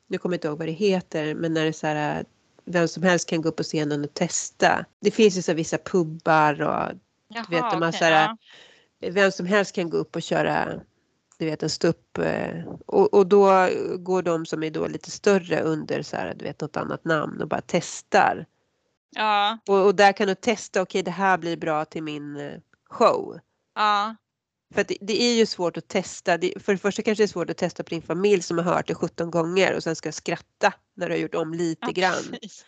nu 0.08 0.18
kommer 0.18 0.34
jag 0.34 0.38
inte 0.38 0.48
ihåg 0.48 0.58
vad 0.58 0.68
det 0.68 0.72
heter, 0.72 1.34
men 1.34 1.54
när 1.54 1.62
det 1.62 1.68
är 1.68 1.72
så 1.72 1.88
här 1.88 2.26
vem 2.66 2.88
som 2.88 3.04
helst 3.04 3.30
kan 3.30 3.42
gå 3.42 3.50
upp 3.50 3.56
på 3.56 3.64
scenen 3.64 4.04
och 4.04 4.14
testa. 4.14 4.86
Det 5.02 5.12
finns 5.12 5.38
ju 5.38 5.42
så 5.42 5.54
vissa 5.54 5.78
pubbar 5.78 6.62
och 6.62 6.92
Jaha, 7.28 7.46
du 7.50 7.56
vet, 7.56 7.72
de 7.72 7.78
okay, 7.78 8.00
här, 8.00 8.38
ja. 9.00 9.10
vem 9.12 9.32
som 9.32 9.46
helst 9.46 9.76
kan 9.76 9.90
gå 9.90 9.98
upp 9.98 10.16
och 10.16 10.22
köra 10.22 10.82
du 11.38 11.46
vet 11.46 11.64
en 11.64 11.70
stupp 11.70 12.18
eh, 12.18 12.66
och, 12.86 13.14
och 13.14 13.28
då 13.28 13.70
går 13.98 14.22
de 14.22 14.46
som 14.46 14.64
är 14.64 14.70
då 14.70 14.88
lite 14.88 15.12
större 15.12 15.62
under 15.62 16.02
så 16.02 16.16
här, 16.18 16.34
du 16.34 16.46
vet 16.46 16.62
något 16.62 16.78
annat 16.78 17.06
namn 17.06 17.42
och 17.42 17.48
bara 17.48 17.62
testar. 17.66 18.46
Ja. 19.16 19.58
Och, 19.68 19.86
och 19.86 19.96
där 19.96 20.14
kan 20.14 20.28
du 20.28 20.36
testa, 20.36 20.82
okej 20.82 21.00
okay, 21.00 21.02
det 21.02 21.12
här 21.12 21.38
blir 21.38 21.58
bra 21.58 21.86
till 21.86 22.04
min 22.04 22.38
eh, 22.38 22.60
show. 22.90 23.40
Ja. 23.76 24.16
För 24.74 24.84
det, 24.84 24.98
det, 25.02 25.24
är 25.24 25.34
ju 25.34 25.46
svårt 25.46 25.78
att 25.78 25.88
testa. 25.88 26.38
Det, 26.38 26.54
för 26.64 26.72
det 26.72 26.78
första 26.78 27.02
kanske 27.02 27.24
det 27.24 27.26
är 27.26 27.28
svårt 27.28 27.50
att 27.50 27.58
testa 27.58 27.84
på 27.84 27.90
din 27.90 28.02
familj 28.02 28.42
som 28.42 28.58
har 28.58 28.66
hört 28.66 28.88
det 28.88 28.96
17 28.96 29.32
gånger 29.32 29.76
och 29.76 29.84
sen 29.84 29.96
ska 29.96 30.12
skratta 30.12 30.74
när 30.96 31.10
du 31.10 31.14
har 31.14 31.20
gjort 31.20 31.36
om 31.36 31.54
lite 31.54 31.86
ja, 31.86 31.92
grann. 31.92 32.24
Precis 32.42 32.66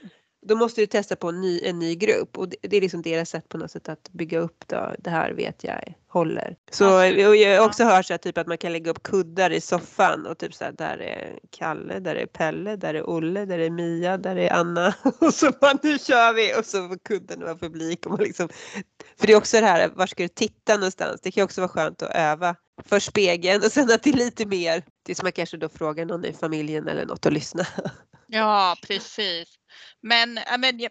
då 0.47 0.55
måste 0.55 0.81
du 0.81 0.87
testa 0.87 1.15
på 1.15 1.29
en 1.29 1.41
ny, 1.41 1.61
en 1.63 1.79
ny 1.79 1.95
grupp 1.95 2.37
och 2.37 2.49
det, 2.49 2.57
det 2.61 2.77
är 2.77 2.81
liksom 2.81 3.01
deras 3.01 3.29
sätt 3.29 3.49
på 3.49 3.57
något 3.57 3.71
sätt 3.71 3.89
att 3.89 4.09
bygga 4.11 4.39
upp 4.39 4.63
då. 4.67 4.95
Det 4.99 5.09
här 5.09 5.31
vet 5.31 5.63
jag 5.63 5.93
håller. 6.07 6.55
Så 6.71 6.83
jag 6.83 7.59
har 7.59 7.67
också 7.67 7.83
hört 7.83 8.05
så 8.05 8.13
här, 8.13 8.17
typ 8.17 8.37
att 8.37 8.47
man 8.47 8.57
kan 8.57 8.71
lägga 8.71 8.91
upp 8.91 9.03
kuddar 9.03 9.49
i 9.49 9.61
soffan 9.61 10.25
och 10.25 10.37
typ 10.37 10.53
så 10.53 10.63
här, 10.63 10.71
där 10.71 10.97
är 10.97 11.39
Kalle, 11.49 11.99
där 11.99 12.15
är 12.15 12.25
Pelle, 12.25 12.75
där 12.75 12.93
är 12.93 13.09
Olle, 13.09 13.45
där 13.45 13.59
är 13.59 13.69
Mia, 13.69 14.17
där 14.17 14.35
är 14.35 14.53
Anna 14.53 14.93
och 15.19 15.33
så 15.33 15.51
bara 15.61 15.79
nu 15.83 15.99
kör 15.99 16.33
vi 16.33 16.59
och 16.59 16.65
så 16.65 16.87
får 16.87 16.97
kudden 16.97 17.41
vara 17.41 17.55
publik 17.55 18.05
och 18.05 18.11
man 18.11 18.19
liksom 18.19 18.49
för 19.19 19.27
det 19.27 19.33
är 19.33 19.37
också 19.37 19.59
det 19.59 19.65
här, 19.65 19.89
var 19.95 20.07
ska 20.07 20.23
du 20.23 20.29
titta 20.29 20.73
någonstans? 20.75 21.21
Det 21.21 21.31
kan 21.31 21.43
också 21.43 21.61
vara 21.61 21.69
skönt 21.69 22.01
att 22.01 22.15
öva 22.15 22.55
för 22.85 22.99
spegeln 22.99 23.63
och 23.63 23.71
sen 23.71 23.91
att 23.91 24.03
det 24.03 24.09
är 24.09 24.17
lite 24.17 24.45
mer 24.45 24.83
tills 25.05 25.23
man 25.23 25.31
kanske 25.31 25.57
då 25.57 25.69
frågar 25.69 26.05
någon 26.05 26.25
i 26.25 26.33
familjen 26.33 26.87
eller 26.87 27.05
något 27.05 27.25
att 27.25 27.33
lyssna. 27.33 27.65
Ja, 28.27 28.75
precis. 28.87 29.55
Men, 30.01 30.39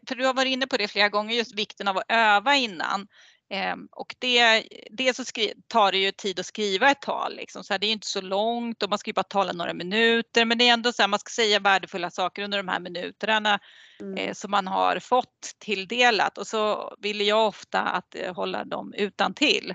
för 0.08 0.14
du 0.14 0.26
har 0.26 0.34
varit 0.34 0.52
inne 0.52 0.66
på 0.66 0.76
det 0.76 0.88
flera 0.88 1.08
gånger, 1.08 1.36
just 1.36 1.58
vikten 1.58 1.88
av 1.88 1.96
att 1.96 2.04
öva 2.08 2.56
innan. 2.56 3.06
Ehm, 3.50 3.88
och 3.92 4.14
det, 4.18 4.68
det 4.90 5.16
så 5.16 5.22
tar 5.68 5.92
det 5.92 5.98
ju 5.98 6.12
tid 6.12 6.40
att 6.40 6.46
skriva 6.46 6.90
ett 6.90 7.00
tal. 7.02 7.36
Liksom. 7.36 7.64
Så 7.64 7.72
här, 7.72 7.78
det 7.78 7.86
är 7.86 7.92
inte 7.92 8.06
så 8.06 8.20
långt 8.20 8.82
och 8.82 8.90
man 8.90 8.98
ska 8.98 9.08
ju 9.08 9.14
bara 9.14 9.22
tala 9.22 9.52
några 9.52 9.74
minuter 9.74 10.44
men 10.44 10.58
det 10.58 10.68
är 10.68 10.72
ändå 10.72 10.92
så 10.92 11.02
här, 11.02 11.08
man 11.08 11.18
ska 11.18 11.30
säga 11.30 11.60
värdefulla 11.60 12.10
saker 12.10 12.42
under 12.42 12.58
de 12.58 12.68
här 12.68 12.80
minuterna 12.80 13.58
mm. 14.00 14.16
eh, 14.16 14.34
som 14.34 14.50
man 14.50 14.66
har 14.66 14.98
fått 14.98 15.54
tilldelat 15.58 16.38
och 16.38 16.46
så 16.46 16.94
ville 16.98 17.24
jag 17.24 17.46
ofta 17.46 17.80
att 17.80 18.14
eh, 18.14 18.34
hålla 18.34 18.64
dem 18.64 18.94
utan 18.96 19.34
till. 19.34 19.74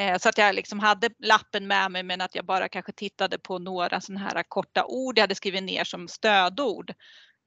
Eh, 0.00 0.18
så 0.18 0.28
att 0.28 0.38
jag 0.38 0.54
liksom 0.54 0.78
hade 0.78 1.10
lappen 1.18 1.66
med 1.66 1.90
mig 1.90 2.02
men 2.02 2.20
att 2.20 2.34
jag 2.34 2.44
bara 2.44 2.68
kanske 2.68 2.92
tittade 2.92 3.38
på 3.38 3.58
några 3.58 4.00
sådana 4.00 4.20
här 4.24 4.42
korta 4.48 4.84
ord 4.84 5.18
jag 5.18 5.22
hade 5.22 5.34
skrivit 5.34 5.62
ner 5.62 5.84
som 5.84 6.08
stödord. 6.08 6.90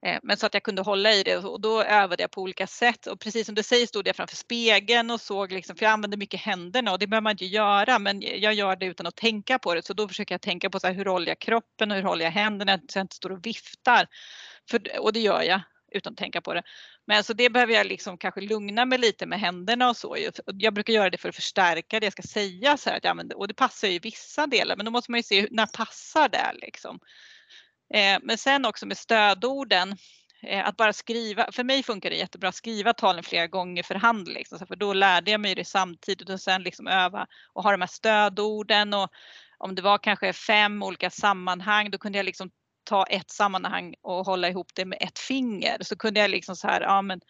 Eh, 0.06 0.20
men 0.24 0.38
så 0.38 0.46
att 0.46 0.54
jag 0.54 0.64
kunde 0.64 0.82
hålla 0.82 1.14
i 1.14 1.24
det 1.24 1.38
och 1.38 1.62
då 1.62 1.84
övade 1.84 2.24
jag 2.24 2.32
på 2.32 2.42
olika 2.42 2.68
sätt 2.68 3.08
och 3.08 3.20
precis 3.20 3.46
som 3.46 3.56
du 3.56 3.64
säger 3.64 3.88
stod 3.88 4.08
jag 4.08 4.16
framför 4.16 4.36
spegeln 4.36 5.12
och 5.12 5.22
såg 5.22 5.52
liksom, 5.52 5.76
för 5.76 5.86
jag 5.86 5.92
använder 5.92 6.18
mycket 6.18 6.40
händerna 6.40 6.92
och 6.92 7.00
det 7.00 7.08
behöver 7.08 7.24
man 7.24 7.32
inte 7.32 7.46
göra 7.46 8.00
men 8.00 8.22
jag 8.22 8.54
gör 8.54 8.76
det 8.76 8.86
utan 8.86 9.08
att 9.08 9.16
tänka 9.16 9.60
på 9.60 9.74
det 9.76 9.86
så 9.86 9.94
då 9.94 10.08
försöker 10.08 10.34
jag 10.34 10.42
tänka 10.42 10.70
på 10.70 10.80
så 10.80 10.88
här, 10.88 10.94
hur 10.94 11.06
håller 11.06 11.28
jag 11.28 11.40
kroppen 11.40 11.92
och 11.92 11.98
hur 11.98 12.04
håller 12.04 12.26
jag 12.26 12.32
händerna 12.32 12.80
så 12.90 13.00
jag 13.00 13.04
inte 13.04 13.16
står 13.16 13.32
och 13.32 13.46
viftar. 13.46 14.08
För, 14.72 15.00
och 15.00 15.14
det 15.14 15.20
gör 15.20 15.42
jag 15.42 15.62
utan 15.94 16.14
att 16.14 16.18
tänka 16.18 16.42
på 16.42 16.54
det. 16.54 16.64
Men 17.08 17.24
så 17.24 17.34
det 17.34 17.50
behöver 17.50 17.74
jag 17.74 17.88
liksom 17.88 18.18
kanske 18.18 18.42
lugna 18.42 18.86
mig 18.86 18.98
lite 18.98 19.26
med 19.26 19.40
händerna 19.40 19.90
och 19.90 19.98
så. 19.98 20.18
Jag 20.46 20.74
brukar 20.74 20.94
göra 20.94 21.10
det 21.10 21.18
för 21.18 21.30
att 21.30 21.36
förstärka 21.36 22.00
det 22.00 22.06
jag 22.06 22.14
ska 22.14 22.24
säga 22.24 22.78
så 22.78 22.90
här, 22.90 22.98
att, 22.98 23.04
jag 23.04 23.12
använder, 23.12 23.38
och 23.38 23.48
det 23.48 23.54
passar 23.54 23.88
ju 23.88 23.94
i 23.94 24.00
vissa 24.00 24.48
delar 24.48 24.76
men 24.76 24.86
då 24.86 24.92
måste 24.92 25.12
man 25.12 25.20
ju 25.20 25.24
se 25.24 25.48
när 25.52 25.66
passar 25.66 26.30
det 26.30 26.54
liksom. 26.54 27.00
Eh, 27.94 28.20
men 28.22 28.38
sen 28.38 28.66
också 28.66 28.86
med 28.86 28.98
stödorden, 28.98 29.96
eh, 30.42 30.68
att 30.68 30.78
bara 30.78 30.94
skriva, 30.94 31.52
för 31.52 31.64
mig 31.64 31.84
funkar 31.84 32.10
det 32.10 32.16
jättebra 32.16 32.50
att 32.50 32.56
skriva 32.56 32.94
talen 32.94 33.24
flera 33.24 33.48
gånger 33.48 33.84
för 33.84 33.96
hand, 33.96 34.28
liksom, 34.28 34.68
för 34.68 34.76
då 34.76 34.94
lärde 34.94 35.32
jag 35.32 35.42
mig 35.42 35.56
det 35.56 35.66
samtidigt 35.66 36.30
och 36.30 36.42
sen 36.42 36.64
liksom 36.64 36.88
öva 36.88 37.28
och 37.54 37.64
ha 37.64 37.72
de 37.72 37.82
här 37.82 37.88
stödorden 37.88 38.94
och 38.94 39.10
om 39.58 39.76
det 39.76 39.82
var 39.82 39.98
kanske 39.98 40.34
fem 40.34 40.84
olika 40.84 41.10
sammanhang, 41.10 41.92
då 41.92 41.98
kunde 41.98 42.20
jag 42.20 42.26
liksom 42.26 42.52
ta 42.84 43.04
ett 43.04 43.32
sammanhang 43.32 43.96
och 44.02 44.26
hålla 44.26 44.50
ihop 44.50 44.68
det 44.76 44.86
med 44.86 44.98
ett 45.02 45.20
finger 45.20 45.78
så 45.82 45.96
kunde 45.96 46.20
jag 46.20 46.32
liksom 46.32 46.56
så 46.56 46.68
här, 46.68 46.82
ja 46.82 47.02
men 47.02 47.22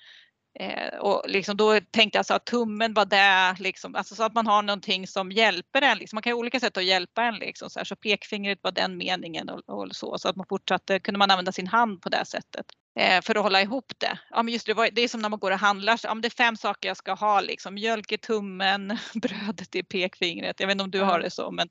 Eh, 0.59 0.99
och 0.99 1.23
liksom 1.27 1.57
då 1.57 1.79
tänkte 1.91 2.17
jag 2.17 2.25
så 2.25 2.33
att 2.33 2.45
tummen 2.45 2.93
var 2.93 3.05
där, 3.05 3.55
liksom, 3.59 3.95
alltså 3.95 4.15
så 4.15 4.23
att 4.23 4.33
man 4.33 4.47
har 4.47 4.61
någonting 4.61 5.07
som 5.07 5.31
hjälper 5.31 5.81
en. 5.81 5.97
Liksom. 5.97 6.15
Man 6.15 6.23
kan 6.23 6.33
ha 6.33 6.39
olika 6.39 6.59
sätt 6.59 6.77
att 6.77 6.85
hjälpa 6.85 7.23
en. 7.23 7.35
Liksom, 7.35 7.69
så, 7.69 7.79
här, 7.79 7.85
så 7.85 7.95
pekfingret 7.95 8.59
var 8.61 8.71
den 8.71 8.97
meningen 8.97 9.49
och, 9.49 9.69
och, 9.69 9.95
så. 9.95 10.17
Så 10.17 10.29
att 10.29 10.35
man 10.35 10.45
fortsatte, 10.49 10.99
kunde 10.99 11.19
man 11.19 11.31
använda 11.31 11.51
sin 11.51 11.67
hand 11.67 12.01
på 12.01 12.09
det 12.09 12.25
sättet 12.25 12.65
för 12.95 13.37
att 13.37 13.43
hålla 13.43 13.61
ihop 13.61 13.93
det. 13.97 14.19
Ja, 14.29 14.43
men 14.43 14.53
just 14.53 14.65
det, 14.65 14.89
det 14.91 15.01
är 15.01 15.07
som 15.07 15.21
när 15.21 15.29
man 15.29 15.39
går 15.39 15.51
och 15.51 15.59
handlar. 15.59 15.99
Ja, 16.03 16.13
men 16.13 16.21
det 16.21 16.27
är 16.27 16.29
fem 16.29 16.55
saker 16.57 16.89
jag 16.89 16.97
ska 16.97 17.13
ha. 17.13 17.41
Liksom. 17.41 17.73
Mjölk 17.73 18.11
i 18.11 18.17
tummen, 18.17 18.97
brödet 19.13 19.75
i 19.75 19.83
pekfingret. 19.83 20.59
Jag 20.59 20.67
vet 20.67 20.71
inte 20.71 20.83
om 20.83 20.91
du 20.91 21.01
har 21.01 21.19
det 21.19 21.29
så, 21.29 21.51
men, 21.51 21.69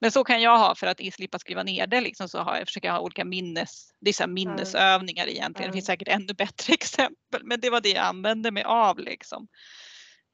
men 0.00 0.12
så 0.12 0.24
kan 0.24 0.42
jag 0.42 0.58
ha 0.58 0.74
för 0.74 0.86
att 0.86 1.00
slippa 1.12 1.38
skriva 1.38 1.62
ner 1.62 1.86
det. 1.86 2.00
Liksom, 2.00 2.28
så 2.28 2.38
har 2.38 2.56
jag, 2.56 2.66
försöker 2.66 2.88
jag 2.88 2.94
ha 2.94 3.00
olika 3.00 3.24
minnes, 3.24 3.90
det 4.00 4.08
är 4.08 4.14
så 4.14 4.26
minnesövningar 4.26 5.28
egentligen. 5.28 5.70
Det 5.70 5.74
finns 5.74 5.86
säkert 5.86 6.08
ännu 6.08 6.34
bättre 6.34 6.74
exempel, 6.74 7.40
men 7.44 7.60
det 7.60 7.70
var 7.70 7.80
det 7.80 7.88
jag 7.88 8.04
använde 8.04 8.50
mig 8.50 8.62
av. 8.62 8.98
Liksom. 8.98 9.48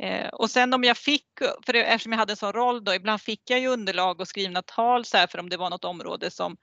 Eh, 0.03 0.29
och 0.29 0.51
sen 0.51 0.74
om 0.74 0.85
jag 0.85 0.96
fick, 0.96 1.27
för 1.66 1.72
det, 1.72 1.85
eftersom 1.85 2.12
jag 2.12 2.18
hade 2.18 2.33
en 2.33 2.37
sån 2.37 2.53
roll 2.53 2.85
då, 2.85 2.94
ibland 2.94 3.20
fick 3.20 3.51
jag 3.51 3.61
ju 3.61 3.68
underlag 3.68 4.20
och 4.20 4.29
skrivna 4.29 4.62
tal 4.62 5.05
så 5.05 5.16
här 5.16 5.27
för 5.27 5.38
om 5.38 5.48
det 5.48 5.57
var 5.57 5.70
något 5.70 5.85
område 5.85 6.31
som 6.31 6.57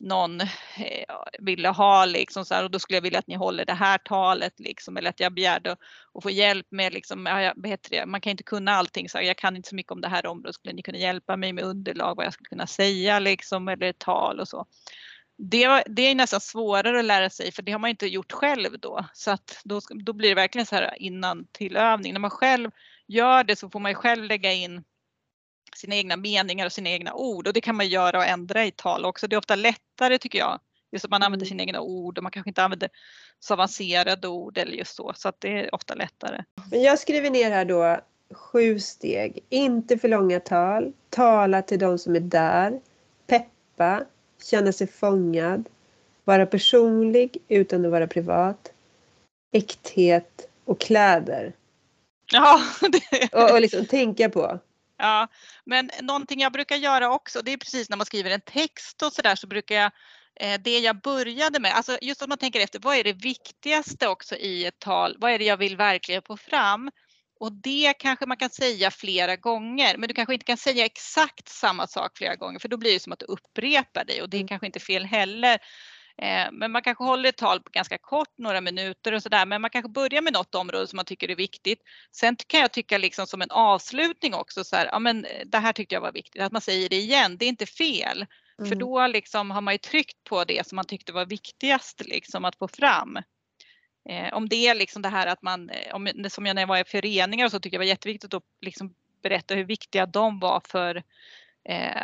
någon 0.00 0.40
eh, 0.40 0.46
ville 1.38 1.68
ha 1.68 2.04
liksom 2.04 2.44
så 2.44 2.54
här, 2.54 2.64
och 2.64 2.70
då 2.70 2.78
skulle 2.78 2.96
jag 2.96 3.02
vilja 3.02 3.18
att 3.18 3.26
ni 3.26 3.34
håller 3.34 3.64
det 3.64 3.74
här 3.74 3.98
talet 3.98 4.60
liksom 4.60 4.96
eller 4.96 5.10
att 5.10 5.20
jag 5.20 5.34
begärde 5.34 5.76
att 6.14 6.22
få 6.22 6.30
hjälp 6.30 6.66
med 6.70 6.92
liksom, 6.92 7.24
det, 7.90 8.06
man 8.06 8.20
kan 8.20 8.30
inte 8.30 8.42
kunna 8.42 8.72
allting 8.72 9.08
så 9.08 9.18
jag 9.22 9.36
kan 9.36 9.56
inte 9.56 9.68
så 9.68 9.74
mycket 9.74 9.92
om 9.92 10.00
det 10.00 10.08
här 10.08 10.26
området, 10.26 10.54
skulle 10.54 10.74
ni 10.74 10.82
kunna 10.82 10.98
hjälpa 10.98 11.36
mig 11.36 11.52
med 11.52 11.64
underlag 11.64 12.14
vad 12.16 12.26
jag 12.26 12.32
skulle 12.32 12.48
kunna 12.48 12.66
säga 12.66 13.18
liksom 13.18 13.68
eller 13.68 13.92
tal 13.92 14.40
och 14.40 14.48
så. 14.48 14.66
Det, 15.38 15.82
det 15.86 16.02
är 16.02 16.14
nästan 16.14 16.40
svårare 16.40 16.98
att 16.98 17.04
lära 17.04 17.30
sig 17.30 17.52
för 17.52 17.62
det 17.62 17.72
har 17.72 17.78
man 17.78 17.90
inte 17.90 18.06
gjort 18.06 18.32
själv 18.32 18.78
då 18.80 19.04
så 19.12 19.30
att 19.30 19.60
då, 19.64 19.80
då 20.04 20.12
blir 20.12 20.28
det 20.28 20.34
verkligen 20.34 20.66
så 20.66 20.74
här 20.74 21.02
innan 21.02 21.46
till 21.52 21.76
övning. 21.76 22.12
När 22.12 22.20
man 22.20 22.30
själv 22.30 22.70
gör 23.06 23.44
det 23.44 23.56
så 23.56 23.70
får 23.70 23.80
man 23.80 23.90
ju 23.90 23.94
själv 23.94 24.24
lägga 24.24 24.52
in 24.52 24.84
sina 25.76 25.94
egna 25.94 26.16
meningar 26.16 26.66
och 26.66 26.72
sina 26.72 26.90
egna 26.90 27.14
ord 27.14 27.46
och 27.46 27.52
det 27.52 27.60
kan 27.60 27.76
man 27.76 27.88
göra 27.88 28.18
och 28.18 28.24
ändra 28.24 28.64
i 28.64 28.70
tal 28.70 29.04
också. 29.04 29.26
Det 29.26 29.36
är 29.36 29.38
ofta 29.38 29.54
lättare 29.54 30.18
tycker 30.18 30.38
jag. 30.38 30.60
Just 30.92 31.04
att 31.04 31.10
man 31.10 31.22
använder 31.22 31.46
mm. 31.46 31.48
sina 31.48 31.62
egna 31.62 31.80
ord 31.80 32.18
och 32.18 32.22
man 32.22 32.32
kanske 32.32 32.50
inte 32.50 32.62
använder 32.62 32.88
så 33.40 33.54
avancerade 33.54 34.28
ord 34.28 34.58
eller 34.58 34.72
just 34.72 34.94
så. 34.94 35.12
Så 35.16 35.28
att 35.28 35.40
det 35.40 35.48
är 35.48 35.74
ofta 35.74 35.94
lättare. 35.94 36.44
Men 36.70 36.82
jag 36.82 36.98
skriver 36.98 37.30
ner 37.30 37.50
här 37.50 37.64
då 37.64 38.00
sju 38.34 38.80
steg. 38.80 39.44
Inte 39.48 39.98
för 39.98 40.08
långa 40.08 40.40
tal. 40.40 40.92
Tala 41.10 41.62
till 41.62 41.78
de 41.78 41.98
som 41.98 42.16
är 42.16 42.20
där. 42.20 42.80
Peppa. 43.26 44.04
Känna 44.50 44.72
sig 44.72 44.86
fångad. 44.86 45.68
Vara 46.24 46.46
personlig 46.46 47.36
utan 47.48 47.84
att 47.84 47.90
vara 47.90 48.06
privat. 48.06 48.72
Äkthet 49.52 50.48
och 50.64 50.80
kläder. 50.80 51.52
Ja, 52.32 52.60
det... 52.80 53.28
och, 53.32 53.50
och 53.52 53.60
liksom 53.60 53.86
tänka 53.86 54.28
på. 54.28 54.58
Ja, 54.98 55.28
men 55.64 55.90
någonting 56.00 56.40
jag 56.40 56.52
brukar 56.52 56.76
göra 56.76 57.10
också, 57.10 57.42
det 57.42 57.52
är 57.52 57.56
precis 57.56 57.90
när 57.90 57.96
man 57.96 58.06
skriver 58.06 58.30
en 58.30 58.40
text 58.40 59.02
och 59.02 59.12
sådär 59.12 59.34
så 59.34 59.46
brukar 59.46 59.74
jag 59.74 59.92
eh, 60.40 60.60
det 60.60 60.78
jag 60.78 61.00
började 61.00 61.60
med, 61.60 61.72
alltså 61.74 61.98
just 62.02 62.22
att 62.22 62.28
man 62.28 62.38
tänker 62.38 62.60
efter 62.60 62.80
vad 62.82 62.96
är 62.96 63.04
det 63.04 63.12
viktigaste 63.12 64.08
också 64.08 64.36
i 64.36 64.66
ett 64.66 64.78
tal? 64.78 65.16
Vad 65.18 65.30
är 65.30 65.38
det 65.38 65.44
jag 65.44 65.56
vill 65.56 65.76
verkligen 65.76 66.22
få 66.22 66.36
fram? 66.36 66.90
Och 67.40 67.52
det 67.52 67.94
kanske 67.98 68.26
man 68.26 68.36
kan 68.36 68.50
säga 68.50 68.90
flera 68.90 69.36
gånger, 69.36 69.96
men 69.96 70.08
du 70.08 70.14
kanske 70.14 70.34
inte 70.34 70.46
kan 70.46 70.56
säga 70.56 70.84
exakt 70.84 71.48
samma 71.48 71.86
sak 71.86 72.18
flera 72.18 72.36
gånger 72.36 72.58
för 72.58 72.68
då 72.68 72.76
blir 72.76 72.92
det 72.92 73.00
som 73.00 73.12
att 73.12 73.18
du 73.18 73.26
upprepar 73.26 74.04
dig 74.04 74.22
och 74.22 74.30
det 74.30 74.36
är 74.36 74.40
mm. 74.40 74.48
kanske 74.48 74.66
inte 74.66 74.80
fel 74.80 75.04
heller. 75.04 75.58
Eh, 76.22 76.52
men 76.52 76.72
man 76.72 76.82
kanske 76.82 77.04
håller 77.04 77.28
ett 77.28 77.36
tal 77.36 77.60
ganska 77.72 77.98
kort, 77.98 78.38
några 78.38 78.60
minuter 78.60 79.12
och 79.12 79.22
sådär. 79.22 79.46
Men 79.46 79.60
man 79.60 79.70
kanske 79.70 79.88
börjar 79.88 80.22
med 80.22 80.32
något 80.32 80.54
område 80.54 80.86
som 80.86 80.96
man 80.96 81.04
tycker 81.04 81.30
är 81.30 81.36
viktigt. 81.36 81.82
Sen 82.12 82.36
kan 82.46 82.60
jag 82.60 82.72
tycka 82.72 82.98
liksom 82.98 83.26
som 83.26 83.42
en 83.42 83.50
avslutning 83.50 84.34
också 84.34 84.64
så 84.64 84.76
här, 84.76 84.86
ja 84.86 84.98
men 84.98 85.24
eh, 85.24 85.46
det 85.46 85.58
här 85.58 85.72
tyckte 85.72 85.94
jag 85.94 86.00
var 86.00 86.12
viktigt, 86.12 86.42
att 86.42 86.52
man 86.52 86.62
säger 86.62 86.88
det 86.88 86.96
igen, 86.96 87.36
det 87.36 87.44
är 87.44 87.48
inte 87.48 87.66
fel. 87.66 88.26
Mm. 88.58 88.68
För 88.68 88.76
då 88.76 89.06
liksom 89.06 89.50
har 89.50 89.60
man 89.60 89.74
ju 89.74 89.78
tryckt 89.78 90.24
på 90.24 90.44
det 90.44 90.66
som 90.66 90.76
man 90.76 90.84
tyckte 90.84 91.12
var 91.12 91.26
viktigast 91.26 92.06
liksom 92.06 92.44
att 92.44 92.56
få 92.56 92.68
fram. 92.68 93.16
Eh, 94.08 94.32
om 94.32 94.48
det 94.48 94.66
är 94.66 94.74
liksom 94.74 95.02
det 95.02 95.08
här 95.08 95.26
att 95.26 95.42
man, 95.42 95.70
om, 95.92 96.08
som 96.28 96.46
jag 96.46 96.54
när 96.54 96.62
jag 96.62 96.66
var 96.68 96.78
i 96.78 96.84
föreningar 96.84 97.48
så 97.48 97.60
tyckte 97.60 97.74
jag 97.74 97.80
var 97.80 97.86
jätteviktigt 97.86 98.34
att 98.34 98.42
liksom 98.60 98.94
berätta 99.22 99.54
hur 99.54 99.64
viktiga 99.64 100.06
de 100.06 100.40
var 100.40 100.62
för 100.68 101.02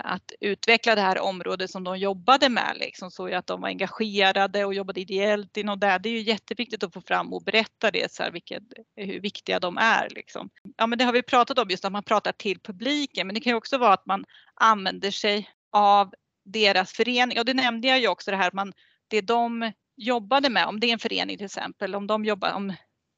att 0.05 0.33
utveckla 0.41 0.95
det 0.95 1.01
här 1.01 1.19
området 1.19 1.71
som 1.71 1.85
de 1.85 1.99
jobbade 1.99 2.49
med. 2.49 2.77
Liksom, 2.81 3.11
så 3.11 3.35
att 3.35 3.47
de 3.47 3.61
var 3.61 3.69
engagerade 3.69 4.65
och 4.65 4.75
jobbade 4.75 5.01
ideellt 5.01 5.57
inom 5.57 5.81
det. 5.81 5.99
Det 5.99 6.09
är 6.09 6.13
ju 6.13 6.21
jätteviktigt 6.21 6.83
att 6.83 6.93
få 6.93 7.01
fram 7.01 7.33
och 7.33 7.43
berätta 7.43 7.91
det, 7.91 8.13
så 8.13 8.23
här, 8.23 8.31
vilket, 8.31 8.63
hur 8.97 9.21
viktiga 9.21 9.61
de 9.61 9.79
är. 9.79 10.09
Liksom. 10.11 10.51
Ja, 10.77 10.87
men 10.87 10.99
det 10.99 11.05
har 11.05 11.13
vi 11.13 11.23
pratat 11.23 11.59
om, 11.59 11.71
just 11.71 11.85
att 11.85 11.93
man 11.93 12.03
pratar 12.03 12.33
till 12.33 12.61
publiken, 12.61 13.27
men 13.27 13.35
det 13.35 13.41
kan 13.41 13.51
ju 13.51 13.57
också 13.57 13.79
vara 13.79 13.93
att 13.93 14.07
man 14.07 14.25
använder 14.55 15.11
sig 15.11 15.51
av 15.73 16.15
deras 16.45 16.93
förening. 16.93 17.39
Och 17.39 17.45
det 17.45 17.55
nämnde 17.55 17.89
jag 17.89 18.01
ju 18.01 18.09
också 18.09 18.31
det 18.31 18.37
här 18.37 18.51
man, 18.53 18.73
det 19.09 19.21
de 19.21 19.73
jobbade 19.97 20.51
med, 20.51 20.67
om 20.67 20.81
det 20.81 20.87
är 20.87 20.93
en 20.93 20.99
förening 20.99 21.37
till 21.37 21.47
exempel, 21.47 21.95
om 21.95 22.07
de 22.07 22.25
jobbar 22.25 22.53
om 22.53 22.73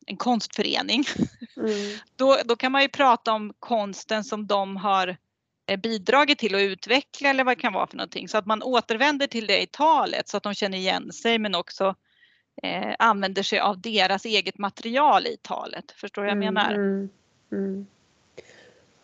en 0.06 0.16
konstförening, 0.16 1.04
mm. 1.56 1.98
då, 2.16 2.36
då 2.44 2.56
kan 2.56 2.72
man 2.72 2.82
ju 2.82 2.88
prata 2.88 3.32
om 3.32 3.52
konsten 3.58 4.24
som 4.24 4.46
de 4.46 4.76
har 4.76 5.08
Eh, 5.08 5.16
bidragit 5.82 6.38
till 6.38 6.54
att 6.54 6.60
utveckla 6.60 7.28
eller 7.28 7.44
vad 7.44 7.56
det 7.56 7.60
kan 7.60 7.72
vara 7.72 7.86
för 7.86 7.96
någonting. 7.96 8.28
Så 8.28 8.38
att 8.38 8.46
man 8.46 8.62
återvänder 8.62 9.26
till 9.26 9.46
det 9.46 9.62
i 9.62 9.66
talet 9.66 10.28
så 10.28 10.36
att 10.36 10.42
de 10.42 10.54
känner 10.54 10.78
igen 10.78 11.12
sig 11.12 11.38
men 11.38 11.54
också 11.54 11.94
eh, 12.62 12.94
använder 12.98 13.42
sig 13.42 13.58
av 13.58 13.80
deras 13.80 14.24
eget 14.24 14.58
material 14.58 15.26
i 15.26 15.36
talet. 15.42 15.92
Förstår 15.96 16.22
du 16.22 16.28
vad 16.28 16.36
jag 16.36 16.42
mm, 16.42 16.54
menar? 16.54 16.74
Mm, 16.74 17.08
mm. 17.52 17.86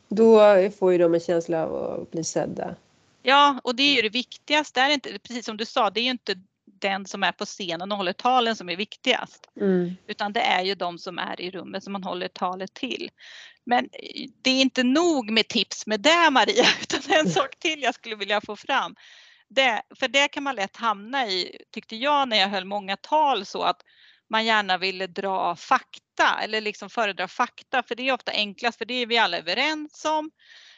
Då 0.08 0.40
får 0.78 0.92
ju 0.92 0.98
de 0.98 1.14
en 1.14 1.20
känsla 1.20 1.66
av 1.66 2.00
att 2.00 2.10
bli 2.10 2.24
sedda. 2.24 2.74
Ja, 3.22 3.60
och 3.64 3.74
det 3.74 3.82
är 3.82 3.96
ju 3.96 4.02
det 4.02 4.08
viktigaste. 4.08 4.80
Det 4.80 4.86
är 4.86 4.94
inte, 4.94 5.18
precis 5.18 5.44
som 5.46 5.56
du 5.56 5.66
sa, 5.66 5.90
det 5.90 6.00
är 6.00 6.04
ju 6.04 6.10
inte 6.10 6.34
den 6.82 7.06
som 7.06 7.22
är 7.22 7.32
på 7.32 7.44
scenen 7.44 7.92
och 7.92 7.98
håller 7.98 8.12
talen 8.12 8.56
som 8.56 8.68
är 8.68 8.76
viktigast. 8.76 9.50
Mm. 9.60 9.96
Utan 10.06 10.32
det 10.32 10.40
är 10.40 10.62
ju 10.62 10.74
de 10.74 10.98
som 10.98 11.18
är 11.18 11.40
i 11.40 11.50
rummet 11.50 11.84
som 11.84 11.92
man 11.92 12.04
håller 12.04 12.28
talet 12.28 12.74
till. 12.74 13.10
Men 13.64 13.88
det 14.42 14.50
är 14.50 14.60
inte 14.60 14.82
nog 14.82 15.30
med 15.30 15.48
tips 15.48 15.86
med 15.86 16.00
det 16.00 16.30
Maria, 16.30 16.64
utan 16.82 17.16
en 17.18 17.30
sak 17.30 17.58
till 17.58 17.82
jag 17.82 17.94
skulle 17.94 18.16
vilja 18.16 18.40
få 18.40 18.56
fram. 18.56 18.96
Det, 19.48 19.82
för 19.98 20.08
det 20.08 20.28
kan 20.28 20.42
man 20.42 20.56
lätt 20.56 20.76
hamna 20.76 21.26
i, 21.26 21.58
tyckte 21.70 21.96
jag 21.96 22.28
när 22.28 22.36
jag 22.36 22.48
höll 22.48 22.64
många 22.64 22.96
tal 22.96 23.46
så 23.46 23.62
att 23.62 23.82
man 24.30 24.44
gärna 24.44 24.78
ville 24.78 25.06
dra 25.06 25.56
fakta 25.56 26.40
eller 26.42 26.60
liksom 26.60 26.90
föredra 26.90 27.28
fakta 27.28 27.82
för 27.82 27.94
det 27.94 28.08
är 28.08 28.12
ofta 28.12 28.32
enklast 28.32 28.78
för 28.78 28.84
det 28.84 28.94
är 28.94 29.06
vi 29.06 29.18
alla 29.18 29.38
överens 29.38 30.04
om. 30.04 30.30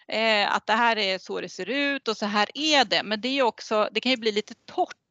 Eh, 0.08 0.54
att 0.54 0.66
det 0.66 0.72
här 0.72 0.98
är 0.98 1.18
så 1.18 1.40
det 1.40 1.48
ser 1.48 1.70
ut 1.70 2.08
och 2.08 2.16
så 2.16 2.26
här 2.26 2.48
är 2.54 2.84
det. 2.84 3.02
Men 3.02 3.20
det 3.20 3.28
är 3.28 3.42
också, 3.42 3.88
det 3.92 4.00
kan 4.00 4.10
ju 4.10 4.16
bli 4.16 4.32
lite 4.32 4.54
torrt 4.54 5.03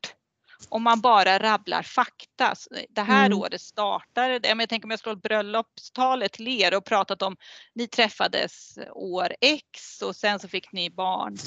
om 0.74 0.84
man 0.84 1.02
bara 1.02 1.40
rabblar 1.40 1.82
fakta. 1.82 2.56
Det 2.90 3.02
här 3.02 3.26
mm. 3.26 3.38
året 3.38 3.62
startade, 3.62 4.40
jag 4.44 4.70
tänker 4.70 4.86
om 4.86 4.92
jag 4.92 5.00
skulle 5.00 5.16
bröllopstalet 5.16 6.32
till 6.32 6.48
er 6.48 6.78
och 6.78 6.86
pratat 6.86 7.22
om 7.22 7.38
ni 7.74 7.88
träffades 7.88 8.80
år 8.92 9.34
X 9.42 10.02
och 10.02 10.16
sen 10.16 10.40
så 10.40 10.48
fick 10.48 10.72
ni 10.72 10.90
barn 10.90 11.38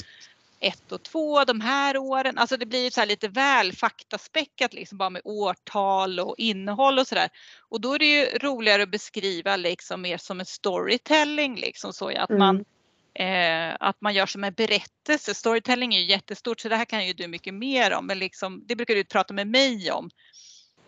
ett 0.59 0.91
och 0.91 1.03
två 1.03 1.43
de 1.43 1.61
här 1.61 1.97
åren. 1.97 2.37
Alltså 2.37 2.57
det 2.57 2.65
blir 2.65 2.89
så 2.89 3.05
lite 3.05 3.27
väl 3.27 3.73
faktaspäckat 3.73 4.73
liksom 4.73 4.97
bara 4.97 5.09
med 5.09 5.21
årtal 5.25 6.19
och 6.19 6.35
innehåll 6.37 6.99
och 6.99 7.07
sådär. 7.07 7.29
Och 7.69 7.81
då 7.81 7.93
är 7.93 7.99
det 7.99 8.05
ju 8.05 8.25
roligare 8.25 8.83
att 8.83 8.91
beskriva 8.91 9.55
liksom 9.55 10.01
mer 10.01 10.17
som 10.17 10.39
en 10.39 10.45
storytelling 10.45 11.55
liksom 11.55 11.93
så 11.93 12.09
att 12.09 12.29
mm. 12.29 12.39
man 12.39 12.65
Eh, 13.19 13.75
att 13.79 14.01
man 14.01 14.13
gör 14.13 14.25
som 14.25 14.43
en 14.43 14.53
berättelse. 14.53 15.33
Storytelling 15.33 15.95
är 15.95 15.99
ju 15.99 16.05
jättestort 16.05 16.59
så 16.59 16.69
det 16.69 16.75
här 16.75 16.85
kan 16.85 17.07
ju 17.07 17.13
du 17.13 17.27
mycket 17.27 17.53
mer 17.53 17.93
om. 17.93 18.07
Men 18.07 18.19
liksom, 18.19 18.63
det 18.67 18.75
brukar 18.75 18.95
du 18.95 19.03
prata 19.03 19.33
med 19.33 19.47
mig 19.47 19.91
om. 19.91 20.09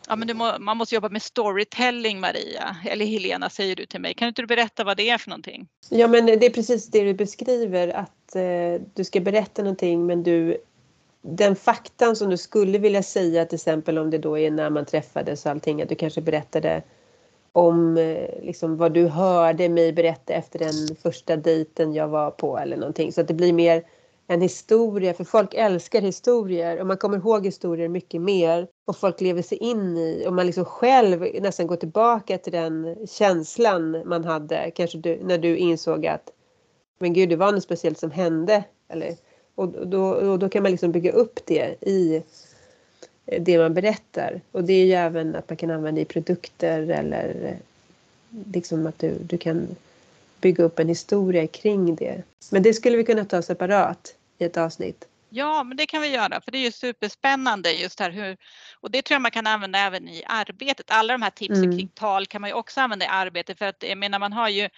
Ja, 0.08 0.16
men 0.16 0.38
må, 0.38 0.60
man 0.60 0.78
måste 0.78 0.96
jobba 0.96 1.10
med 1.10 1.22
storytelling 1.22 2.20
Maria, 2.20 2.76
eller 2.86 3.06
Helena 3.06 3.50
säger 3.50 3.76
du 3.76 3.86
till 3.86 4.02
mig. 4.02 4.14
Kan 4.14 4.28
inte 4.28 4.42
du 4.42 4.46
berätta 4.46 4.84
vad 4.84 4.98
det 4.98 5.10
är 5.10 5.18
för 5.18 5.30
någonting? 5.30 5.68
Ja 5.90 6.08
men 6.08 6.26
det 6.26 6.46
är 6.46 6.50
precis 6.50 6.88
det 6.88 7.04
du 7.04 7.14
beskriver 7.14 7.88
att 7.88 8.36
eh, 8.36 8.82
du 8.94 9.04
ska 9.04 9.20
berätta 9.20 9.62
någonting 9.62 10.06
men 10.06 10.24
du 10.24 10.58
den 11.22 11.56
faktan 11.56 12.16
som 12.16 12.30
du 12.30 12.38
skulle 12.38 12.78
vilja 12.78 13.04
säga 13.04 13.46
till 13.46 13.56
exempel 13.56 13.98
om 13.98 14.10
det 14.10 14.18
då 14.18 14.38
är 14.38 14.52
när 14.52 14.70
man 14.70 14.86
träffades 14.86 15.46
och 15.46 15.52
allting 15.52 15.82
att 15.82 15.90
du 15.90 15.96
kanske 15.96 16.22
berättade 16.22 16.84
om 17.52 17.98
eh, 17.98 18.42
liksom, 18.42 18.78
vad 18.78 18.94
du 18.94 19.08
hörde 19.08 19.70
mig 19.70 19.94
berätta 19.94 20.34
efter 20.34 20.60
den 20.60 20.96
första 20.96 21.36
dejten 21.36 21.94
jag 21.94 22.08
var 22.08 22.32
på 22.32 22.58
eller 22.58 22.78
någonting. 22.78 23.14
Så 23.14 23.22
att 23.22 23.28
det 23.28 23.34
blir 23.34 23.54
mer 23.54 23.84
en 24.28 24.42
historia, 24.42 25.14
för 25.14 25.24
folk 25.24 25.54
älskar 25.54 26.02
historier 26.02 26.80
och 26.80 26.88
man 26.88 26.98
kommer 26.98 27.18
ihåg 27.18 27.46
historier 27.46 27.88
mycket 27.88 28.22
mer 28.22 28.68
och 28.88 28.98
folk 28.98 29.22
lever 29.22 29.42
sig 29.42 29.58
in 29.58 29.98
i 29.98 30.26
och 30.28 30.34
man 30.34 30.46
liksom 30.46 30.66
själv 30.66 31.28
nästan 31.42 31.68
går 31.68 31.76
tillbaka 31.76 32.38
till 32.38 32.52
den 32.54 33.08
känslan 33.08 34.02
man 34.06 34.24
hade 34.24 34.72
kanske 34.72 34.98
du, 34.98 35.20
när 35.24 35.38
du 35.38 35.58
insåg 35.58 36.08
att 36.08 36.30
men 37.00 37.14
gud, 37.14 37.30
det 37.30 37.36
var 37.36 37.52
något 37.52 37.64
speciellt 37.64 37.98
som 37.98 38.12
hände. 38.12 38.64
Eller, 38.90 39.16
och, 39.56 39.88
då, 39.88 40.10
och 40.10 40.40
då 40.40 40.50
kan 40.50 40.64
man 40.64 40.72
liksom 40.72 40.92
bygga 40.92 41.12
upp 41.12 41.40
det 41.46 41.76
i 41.82 42.24
det 43.40 43.58
man 43.58 43.74
berättar. 43.74 44.42
Och 44.52 44.64
det 44.64 44.74
är 44.74 44.86
ju 44.86 44.94
även 44.94 45.36
att 45.36 45.50
man 45.50 45.58
kan 45.58 45.72
använda 45.72 46.02
i 46.02 46.06
produkter 46.06 46.90
eller 46.90 47.46
eh, 47.46 47.58
liksom 48.52 48.88
att 48.88 49.00
du, 49.00 49.18
du 49.20 49.38
kan 49.38 49.68
bygga 50.42 50.64
upp 50.64 50.80
en 50.80 50.88
historia 50.88 51.48
kring 51.48 51.96
det. 51.96 52.24
Men 52.52 52.64
det 52.64 52.74
skulle 52.74 52.98
vi 52.98 53.04
kunna 53.04 53.26
ta 53.26 53.42
separat 53.42 54.16
i 54.38 54.44
ett 54.44 54.58
avsnitt. 54.58 55.06
Ja, 55.30 55.64
men 55.64 55.78
det 55.78 55.86
kan 55.86 56.02
vi 56.02 56.08
göra 56.08 56.42
för 56.42 56.52
det 56.52 56.58
är 56.58 56.64
ju 56.64 56.72
superspännande 56.72 57.72
just 57.72 58.00
här 58.00 58.12
hur 58.12 58.38
och 58.82 58.92
det 58.92 59.02
tror 59.02 59.16
jag 59.16 59.22
man 59.22 59.32
kan 59.32 59.48
använda 59.48 59.80
även 59.80 60.08
i 60.08 60.24
arbetet. 60.28 60.92
Alla 60.92 61.14
de 61.14 61.22
här 61.22 61.30
tipsen 61.30 61.64
mm. 61.64 61.78
kring 61.78 61.88
tal 61.88 62.26
kan 62.26 62.42
man 62.42 62.50
ju 62.50 62.54
också 62.54 62.82
använda 62.82 63.06
i 63.06 63.08
arbetet 63.08 63.58
för 63.58 63.66
att 63.66 63.84
jag 63.88 63.98
menar 63.98 64.20
man 64.20 64.34
har 64.34 64.50
ju 64.50 64.70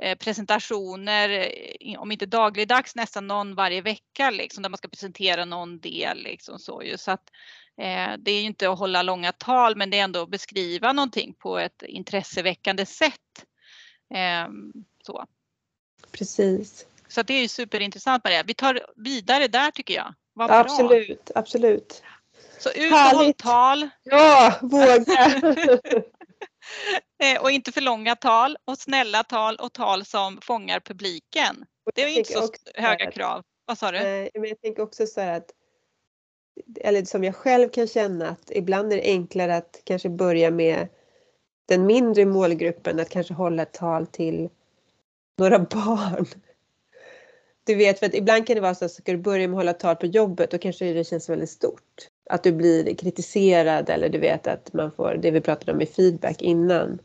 eh, 0.00 0.18
presentationer, 0.18 1.28
eh, 1.80 2.00
om 2.00 2.12
inte 2.12 2.26
dagligdags 2.26 2.96
nästan 2.96 3.26
någon 3.26 3.54
varje 3.54 3.80
vecka 3.80 4.30
liksom 4.30 4.62
där 4.62 4.70
man 4.70 4.78
ska 4.78 4.88
presentera 4.88 5.44
någon 5.44 5.78
del 5.78 6.22
liksom 6.22 6.58
så 6.58 6.82
ju 6.82 6.98
så 6.98 7.10
att 7.10 7.30
eh, 7.30 7.67
det 8.18 8.30
är 8.30 8.40
ju 8.40 8.46
inte 8.46 8.70
att 8.70 8.78
hålla 8.78 9.02
långa 9.02 9.32
tal 9.32 9.76
men 9.76 9.90
det 9.90 9.98
är 9.98 10.04
ändå 10.04 10.22
att 10.22 10.30
beskriva 10.30 10.92
någonting 10.92 11.34
på 11.34 11.58
ett 11.58 11.82
intresseväckande 11.82 12.86
sätt. 12.86 13.44
Eh, 14.14 14.48
så. 15.06 15.24
Precis. 16.12 16.86
Så 17.08 17.22
det 17.22 17.34
är 17.34 17.40
ju 17.40 17.48
superintressant 17.48 18.24
Maria. 18.24 18.42
Vi 18.42 18.54
tar 18.54 18.86
vidare 18.96 19.48
där 19.48 19.70
tycker 19.70 19.94
jag. 19.94 20.14
Vad 20.32 20.48
bra. 20.48 20.56
Absolut, 20.56 21.30
absolut. 21.34 22.02
Så 22.58 22.70
ut 22.70 22.92
och 22.92 22.98
håll 22.98 23.32
tal. 23.34 23.88
Ja, 24.02 24.58
våga. 24.62 25.42
Eh, 27.22 27.42
och 27.42 27.50
inte 27.50 27.72
för 27.72 27.80
långa 27.80 28.16
tal 28.16 28.56
och 28.64 28.78
snälla 28.78 29.24
tal 29.24 29.56
och 29.56 29.72
tal 29.72 30.04
som 30.04 30.40
fångar 30.40 30.80
publiken. 30.80 31.64
Det 31.94 32.02
är 32.02 32.18
inte 32.18 32.32
så 32.32 32.48
höga 32.74 33.10
krav. 33.10 33.42
Vad 33.64 33.78
sa 33.78 33.92
du? 33.92 33.98
Nej, 33.98 34.30
men 34.34 34.48
jag 34.48 34.60
tänker 34.60 34.82
också 34.82 35.06
så 35.06 35.20
här 35.20 35.36
att 35.36 35.50
eller 36.80 37.04
som 37.04 37.24
jag 37.24 37.34
själv 37.34 37.68
kan 37.68 37.86
känna 37.86 38.28
att 38.28 38.50
ibland 38.50 38.92
är 38.92 38.96
det 38.96 39.02
enklare 39.02 39.56
att 39.56 39.80
kanske 39.84 40.08
börja 40.08 40.50
med 40.50 40.88
den 41.66 41.86
mindre 41.86 42.26
målgruppen, 42.26 43.00
att 43.00 43.08
kanske 43.08 43.34
hålla 43.34 43.62
ett 43.62 43.72
tal 43.72 44.06
till 44.06 44.48
några 45.36 45.58
barn. 45.70 46.26
Du 47.64 47.74
vet, 47.74 47.98
för 47.98 48.06
att 48.06 48.14
ibland 48.14 48.46
kan 48.46 48.54
det 48.54 48.60
vara 48.60 48.74
så 48.74 48.84
att 48.84 48.92
ska 48.92 49.12
du 49.12 49.18
börja 49.18 49.48
med 49.48 49.54
att 49.54 49.60
hålla 49.60 49.72
tal 49.72 49.96
på 49.96 50.06
jobbet 50.06 50.50
då 50.50 50.58
kanske 50.58 50.92
det 50.92 51.04
känns 51.04 51.28
väldigt 51.28 51.50
stort. 51.50 52.08
Att 52.30 52.42
du 52.42 52.52
blir 52.52 52.94
kritiserad 52.94 53.90
eller 53.90 54.08
du 54.08 54.18
vet 54.18 54.46
att 54.46 54.72
man 54.72 54.92
får 54.92 55.14
det 55.14 55.30
vi 55.30 55.40
pratade 55.40 55.72
om 55.72 55.80
i 55.80 55.86
feedback 55.86 56.42
innan. 56.42 56.98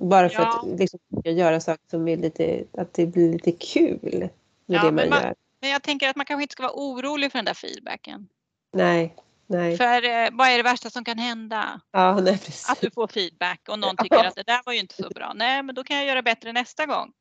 Bara 0.00 0.28
för 0.28 0.42
ja. 0.42 0.60
att 0.72 0.78
liksom, 0.80 1.00
göra 1.24 1.60
saker 1.60 1.84
som 1.90 2.08
är 2.08 2.16
lite, 2.16 2.64
att 2.72 2.94
det 2.94 3.06
blir 3.06 3.32
lite 3.32 3.52
kul 3.52 3.98
med 4.10 4.30
ja, 4.66 4.84
det 4.84 4.92
man, 4.92 5.08
man, 5.08 5.22
gör. 5.22 5.34
Men 5.60 5.70
jag 5.70 5.82
tänker 5.82 6.08
att 6.08 6.16
man 6.16 6.26
kanske 6.26 6.42
inte 6.42 6.52
ska 6.52 6.62
vara 6.62 6.72
orolig 6.76 7.32
för 7.32 7.38
den 7.38 7.44
där 7.44 7.54
feedbacken. 7.54 8.28
Nej, 8.72 9.16
nej. 9.46 9.76
För 9.76 10.04
eh, 10.04 10.28
vad 10.32 10.48
är 10.48 10.56
det 10.56 10.62
värsta 10.62 10.90
som 10.90 11.04
kan 11.04 11.18
hända? 11.18 11.80
Ja, 11.92 12.14
nej, 12.14 12.38
precis. 12.38 12.70
Att 12.70 12.80
du 12.80 12.90
får 12.90 13.08
feedback 13.08 13.60
och 13.68 13.78
någon 13.78 13.96
tycker 13.96 14.24
att 14.24 14.34
det 14.34 14.46
där 14.46 14.60
var 14.64 14.72
ju 14.72 14.78
inte 14.78 14.94
så 14.94 15.08
bra. 15.08 15.32
Nej, 15.34 15.62
men 15.62 15.74
då 15.74 15.84
kan 15.84 15.96
jag 15.96 16.06
göra 16.06 16.22
bättre 16.22 16.52
nästa 16.52 16.86
gång. 16.86 17.12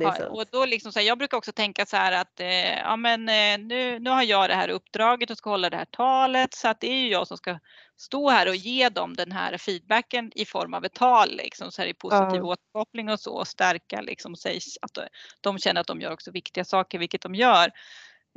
Ja, 0.00 0.26
och 0.28 0.44
då 0.52 0.66
liksom 0.66 0.92
så 0.92 0.98
här, 0.98 1.06
jag 1.06 1.18
brukar 1.18 1.36
också 1.36 1.52
tänka 1.52 1.86
så 1.86 1.96
här 1.96 2.12
att 2.12 2.40
eh, 2.40 2.78
ja, 2.78 2.96
men, 2.96 3.28
eh, 3.28 3.66
nu, 3.66 3.98
nu 3.98 4.10
har 4.10 4.22
jag 4.22 4.50
det 4.50 4.54
här 4.54 4.68
uppdraget 4.68 5.30
och 5.30 5.38
ska 5.38 5.50
hålla 5.50 5.70
det 5.70 5.76
här 5.76 5.84
talet 5.84 6.54
så 6.54 6.68
att 6.68 6.80
det 6.80 6.86
är 6.86 7.00
ju 7.00 7.08
jag 7.08 7.26
som 7.28 7.36
ska 7.36 7.58
stå 7.96 8.30
här 8.30 8.48
och 8.48 8.56
ge 8.56 8.88
dem 8.88 9.14
den 9.16 9.32
här 9.32 9.58
feedbacken 9.58 10.32
i 10.34 10.44
form 10.44 10.74
av 10.74 10.84
ett 10.84 10.94
tal 10.94 11.36
liksom 11.36 11.72
så 11.72 11.82
här 11.82 11.88
i 11.88 11.94
positiv 11.94 12.40
ja. 12.40 12.42
återkoppling 12.42 13.08
och 13.10 13.20
så 13.20 13.34
och 13.34 13.48
stärka 13.48 14.00
liksom 14.00 14.36
sig 14.36 14.60
att 14.82 14.98
de 15.40 15.58
känner 15.58 15.80
att 15.80 15.86
de 15.86 16.00
gör 16.00 16.12
också 16.12 16.30
viktiga 16.30 16.64
saker, 16.64 16.98
vilket 16.98 17.22
de 17.22 17.34
gör. 17.34 17.70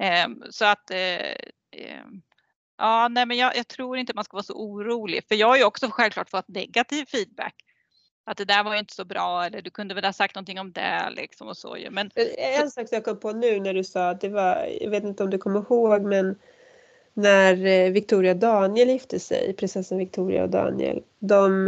Eh, 0.01 0.27
så 0.49 0.65
att 0.65 0.91
eh, 0.91 1.35
ehm, 1.71 2.21
Ja, 2.81 3.07
nej, 3.07 3.25
men 3.25 3.37
jag, 3.37 3.57
jag, 3.57 3.67
tror 3.67 3.97
inte 3.97 4.13
man 4.15 4.23
ska 4.23 4.37
vara 4.37 4.43
så 4.43 4.53
orolig 4.53 5.23
för 5.27 5.35
jag 5.35 5.47
har 5.47 5.57
ju 5.57 5.63
också 5.63 5.87
självklart 5.91 6.29
fått 6.29 6.47
negativ 6.47 7.05
feedback 7.05 7.55
att 8.25 8.37
det 8.37 8.45
där 8.45 8.63
var 8.63 8.73
ju 8.73 8.79
inte 8.79 8.93
så 8.93 9.05
bra 9.05 9.45
eller 9.45 9.61
du 9.61 9.69
kunde 9.69 9.95
väl 9.95 10.05
ha 10.05 10.13
sagt 10.13 10.35
någonting 10.35 10.59
om 10.59 10.71
det 10.71 11.09
liksom 11.15 11.47
och 11.47 11.57
så 11.57 11.77
ju. 11.77 11.89
Men 11.89 12.11
eh, 12.15 12.23
eh, 12.23 12.61
en 12.61 12.71
sak 12.71 12.87
som 12.87 12.95
jag 12.95 13.05
kom 13.05 13.19
på 13.19 13.31
nu 13.31 13.59
när 13.59 13.73
du 13.73 13.83
sa 13.83 14.09
att 14.09 14.21
det 14.21 14.29
var, 14.29 14.69
jag 14.81 14.89
vet 14.89 15.03
inte 15.03 15.23
om 15.23 15.29
du 15.29 15.37
kommer 15.37 15.59
ihåg 15.59 16.01
men 16.01 16.35
när 17.13 17.65
eh, 17.65 17.91
Victoria 17.91 18.31
och 18.31 18.37
Daniel 18.37 18.89
gifte 18.89 19.19
sig, 19.19 19.53
prinsessan 19.53 19.97
Victoria 19.97 20.43
och 20.43 20.49
Daniel, 20.49 21.03
de 21.19 21.67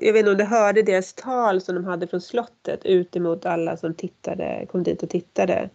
jag 0.00 0.12
vet 0.12 0.18
inte 0.18 0.30
om 0.30 0.36
du 0.36 0.44
hörde 0.44 0.82
deras 0.82 1.12
tal 1.12 1.60
som 1.60 1.74
de 1.74 1.84
hade 1.84 2.06
från 2.06 2.20
slottet 2.20 2.84
ut 2.84 3.16
emot 3.16 3.46
alla 3.46 3.76
som 3.76 3.94
tittade, 3.94 4.66
kom 4.68 4.82
dit 4.82 5.02
och 5.02 5.10
tittade. 5.10 5.70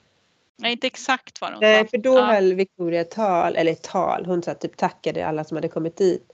Nej, 0.58 0.72
inte 0.72 0.88
exakt 0.88 1.42
vad 1.42 1.52
de 1.52 1.56
sa. 1.56 1.60
Nej, 1.62 1.88
för 1.88 1.98
då 1.98 2.18
ja. 2.18 2.26
höll 2.26 2.54
Victoria 2.54 3.04
tal, 3.04 3.56
eller 3.56 3.76
tal, 3.76 4.26
hon 4.26 4.44
sa 4.44 4.54
typ 4.54 4.78
tackade 4.78 5.28
alla 5.28 5.44
som 5.44 5.58
hade 5.58 5.68
kommit 5.68 5.98
dit. 5.98 6.32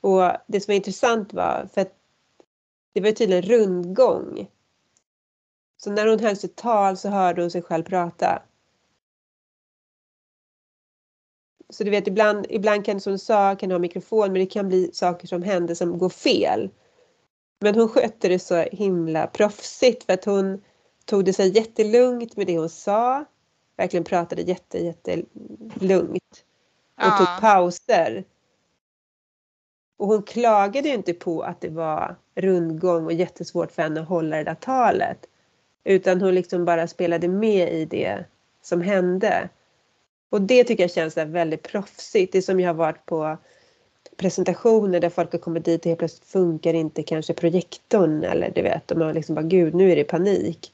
Och 0.00 0.22
det 0.46 0.60
som 0.60 0.72
var 0.72 0.76
intressant 0.76 1.32
var, 1.32 1.68
för 1.74 1.80
att 1.80 1.94
det 2.92 3.00
var 3.00 3.12
tydligen 3.12 3.42
rundgång. 3.42 4.48
Så 5.76 5.90
när 5.90 6.06
hon 6.06 6.20
höll 6.20 6.36
sitt 6.36 6.56
tal 6.56 6.96
så 6.96 7.08
hörde 7.08 7.42
hon 7.42 7.50
sig 7.50 7.62
själv 7.62 7.82
prata. 7.82 8.42
Så 11.68 11.84
du 11.84 11.90
vet 11.90 12.06
ibland, 12.06 12.46
ibland 12.50 12.84
kan 12.84 13.00
som 13.00 13.12
du 13.12 13.18
sa, 13.18 13.56
kan 13.56 13.70
ha 13.70 13.78
mikrofon 13.78 14.32
men 14.32 14.40
det 14.40 14.46
kan 14.46 14.68
bli 14.68 14.90
saker 14.92 15.26
som 15.26 15.42
händer 15.42 15.74
som 15.74 15.98
går 15.98 16.08
fel. 16.08 16.70
Men 17.60 17.74
hon 17.74 17.88
skötte 17.88 18.28
det 18.28 18.38
så 18.38 18.56
himla 18.56 19.26
proffsigt 19.26 20.04
för 20.04 20.12
att 20.12 20.24
hon 20.24 20.62
tog 21.04 21.24
det 21.24 21.32
så 21.32 21.42
jättelugnt 21.42 22.36
med 22.36 22.46
det 22.46 22.58
hon 22.58 22.68
sa. 22.68 23.24
Verkligen 23.80 24.04
pratade 24.04 24.42
jätte, 24.42 24.78
jättelugnt. 24.78 26.44
Och 26.96 27.04
ja. 27.04 27.16
tog 27.18 27.40
pauser. 27.40 28.24
Och 29.96 30.06
hon 30.06 30.22
klagade 30.22 30.88
ju 30.88 30.94
inte 30.94 31.14
på 31.14 31.42
att 31.42 31.60
det 31.60 31.68
var 31.68 32.16
rundgång 32.34 33.04
och 33.04 33.12
jättesvårt 33.12 33.72
för 33.72 33.82
henne 33.82 34.00
att 34.00 34.08
hålla 34.08 34.36
det 34.36 34.44
där 34.44 34.54
talet. 34.54 35.26
Utan 35.84 36.20
hon 36.20 36.34
liksom 36.34 36.64
bara 36.64 36.88
spelade 36.88 37.28
med 37.28 37.72
i 37.72 37.84
det 37.84 38.24
som 38.62 38.80
hände. 38.80 39.48
Och 40.30 40.42
det 40.42 40.64
tycker 40.64 40.84
jag 40.84 40.90
känns 40.90 41.16
väldigt 41.16 41.62
proffsigt. 41.62 42.32
Det 42.32 42.38
är 42.38 42.42
som 42.42 42.60
jag 42.60 42.68
har 42.68 42.74
varit 42.74 43.06
på 43.06 43.36
presentationer 44.16 45.00
där 45.00 45.10
folk 45.10 45.32
har 45.32 45.38
kommit 45.38 45.64
dit 45.64 45.80
och 45.80 45.86
helt 45.86 45.98
plötsligt 45.98 46.28
funkar 46.28 46.74
inte 46.74 47.02
kanske 47.02 47.34
projektorn 47.34 48.24
eller 48.24 48.50
du 48.50 48.62
vet, 48.62 48.88
de 48.88 49.00
har 49.00 49.14
liksom 49.14 49.34
bara 49.34 49.46
gud 49.46 49.74
nu 49.74 49.92
är 49.92 49.96
det 49.96 50.04
panik. 50.04 50.72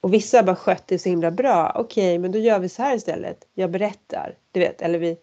Och 0.00 0.14
vissa 0.14 0.38
har 0.38 0.44
bara 0.44 0.56
skött 0.56 0.86
det 0.86 0.98
så 0.98 1.08
himla 1.08 1.30
bra. 1.30 1.72
Okej, 1.74 2.10
okay, 2.10 2.18
men 2.18 2.32
då 2.32 2.38
gör 2.38 2.58
vi 2.58 2.68
så 2.68 2.82
här 2.82 2.96
istället. 2.96 3.48
Jag 3.54 3.70
berättar, 3.70 4.38
du 4.52 4.60
vet, 4.60 4.82
eller 4.82 4.98
vi. 4.98 5.18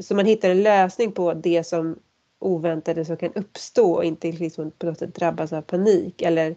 Så 0.00 0.14
man 0.14 0.26
hittar 0.26 0.50
en 0.50 0.62
lösning 0.62 1.12
på 1.12 1.34
det 1.34 1.64
som 1.64 1.98
oväntade 2.38 3.04
som 3.04 3.16
kan 3.16 3.32
uppstå 3.32 3.92
och 3.92 4.04
inte 4.04 4.32
liksom 4.32 4.70
på 4.70 4.86
något 4.86 4.98
sätt 4.98 5.14
drabbas 5.14 5.52
av 5.52 5.62
panik 5.62 6.22
eller 6.22 6.56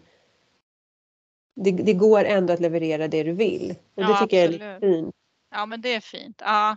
det, 1.54 1.70
det 1.70 1.94
går 1.94 2.24
ändå 2.24 2.52
att 2.52 2.60
leverera 2.60 3.08
det 3.08 3.22
du 3.22 3.32
vill. 3.32 3.74
Och 3.94 4.02
ja, 4.02 4.08
det 4.08 4.18
tycker 4.18 4.44
absolut. 4.44 4.60
jag 4.60 4.70
är 4.70 4.80
fint. 4.80 5.14
Ja 5.50 5.66
men 5.66 5.80
det 5.80 5.94
är 5.94 6.00
fint. 6.00 6.42
Ja. 6.44 6.76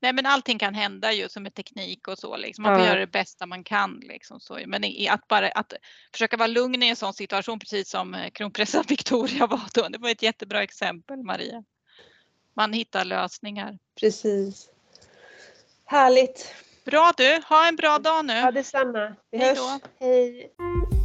Nej 0.00 0.12
men 0.12 0.26
allting 0.26 0.58
kan 0.58 0.74
hända 0.74 1.12
ju 1.12 1.28
som 1.28 1.42
med 1.42 1.54
teknik 1.54 2.08
och 2.08 2.18
så 2.18 2.36
liksom. 2.36 2.62
Man 2.62 2.74
får 2.74 2.84
ja. 2.84 2.88
göra 2.88 3.00
det 3.00 3.06
bästa 3.06 3.46
man 3.46 3.64
kan 3.64 4.00
liksom 4.02 4.40
så. 4.40 4.58
Men 4.66 4.84
i, 4.84 5.08
att 5.08 5.28
bara 5.28 5.48
att 5.48 5.72
försöka 6.12 6.36
vara 6.36 6.46
lugn 6.46 6.82
i 6.82 6.88
en 6.88 6.96
sån 6.96 7.14
situation 7.14 7.58
precis 7.58 7.90
som 7.90 8.14
eh, 8.14 8.30
kronprinsessan 8.30 8.84
Victoria 8.88 9.46
var 9.46 9.62
då. 9.74 9.88
Det 9.88 9.98
var 9.98 10.10
ett 10.10 10.22
jättebra 10.22 10.62
exempel 10.62 11.22
Maria. 11.22 11.64
Man 12.54 12.72
hittar 12.72 13.04
lösningar. 13.04 13.78
Precis. 14.00 14.68
Härligt. 15.84 16.54
Bra 16.84 17.12
du, 17.16 17.42
ha 17.48 17.68
en 17.68 17.76
bra 17.76 17.98
dag 17.98 18.24
nu. 18.24 18.32
Ja 18.32 18.50
detsamma. 18.50 19.14
Vi 19.30 19.38
Hej 19.38 19.48
hörs. 19.48 19.82
Hej. 20.00 20.97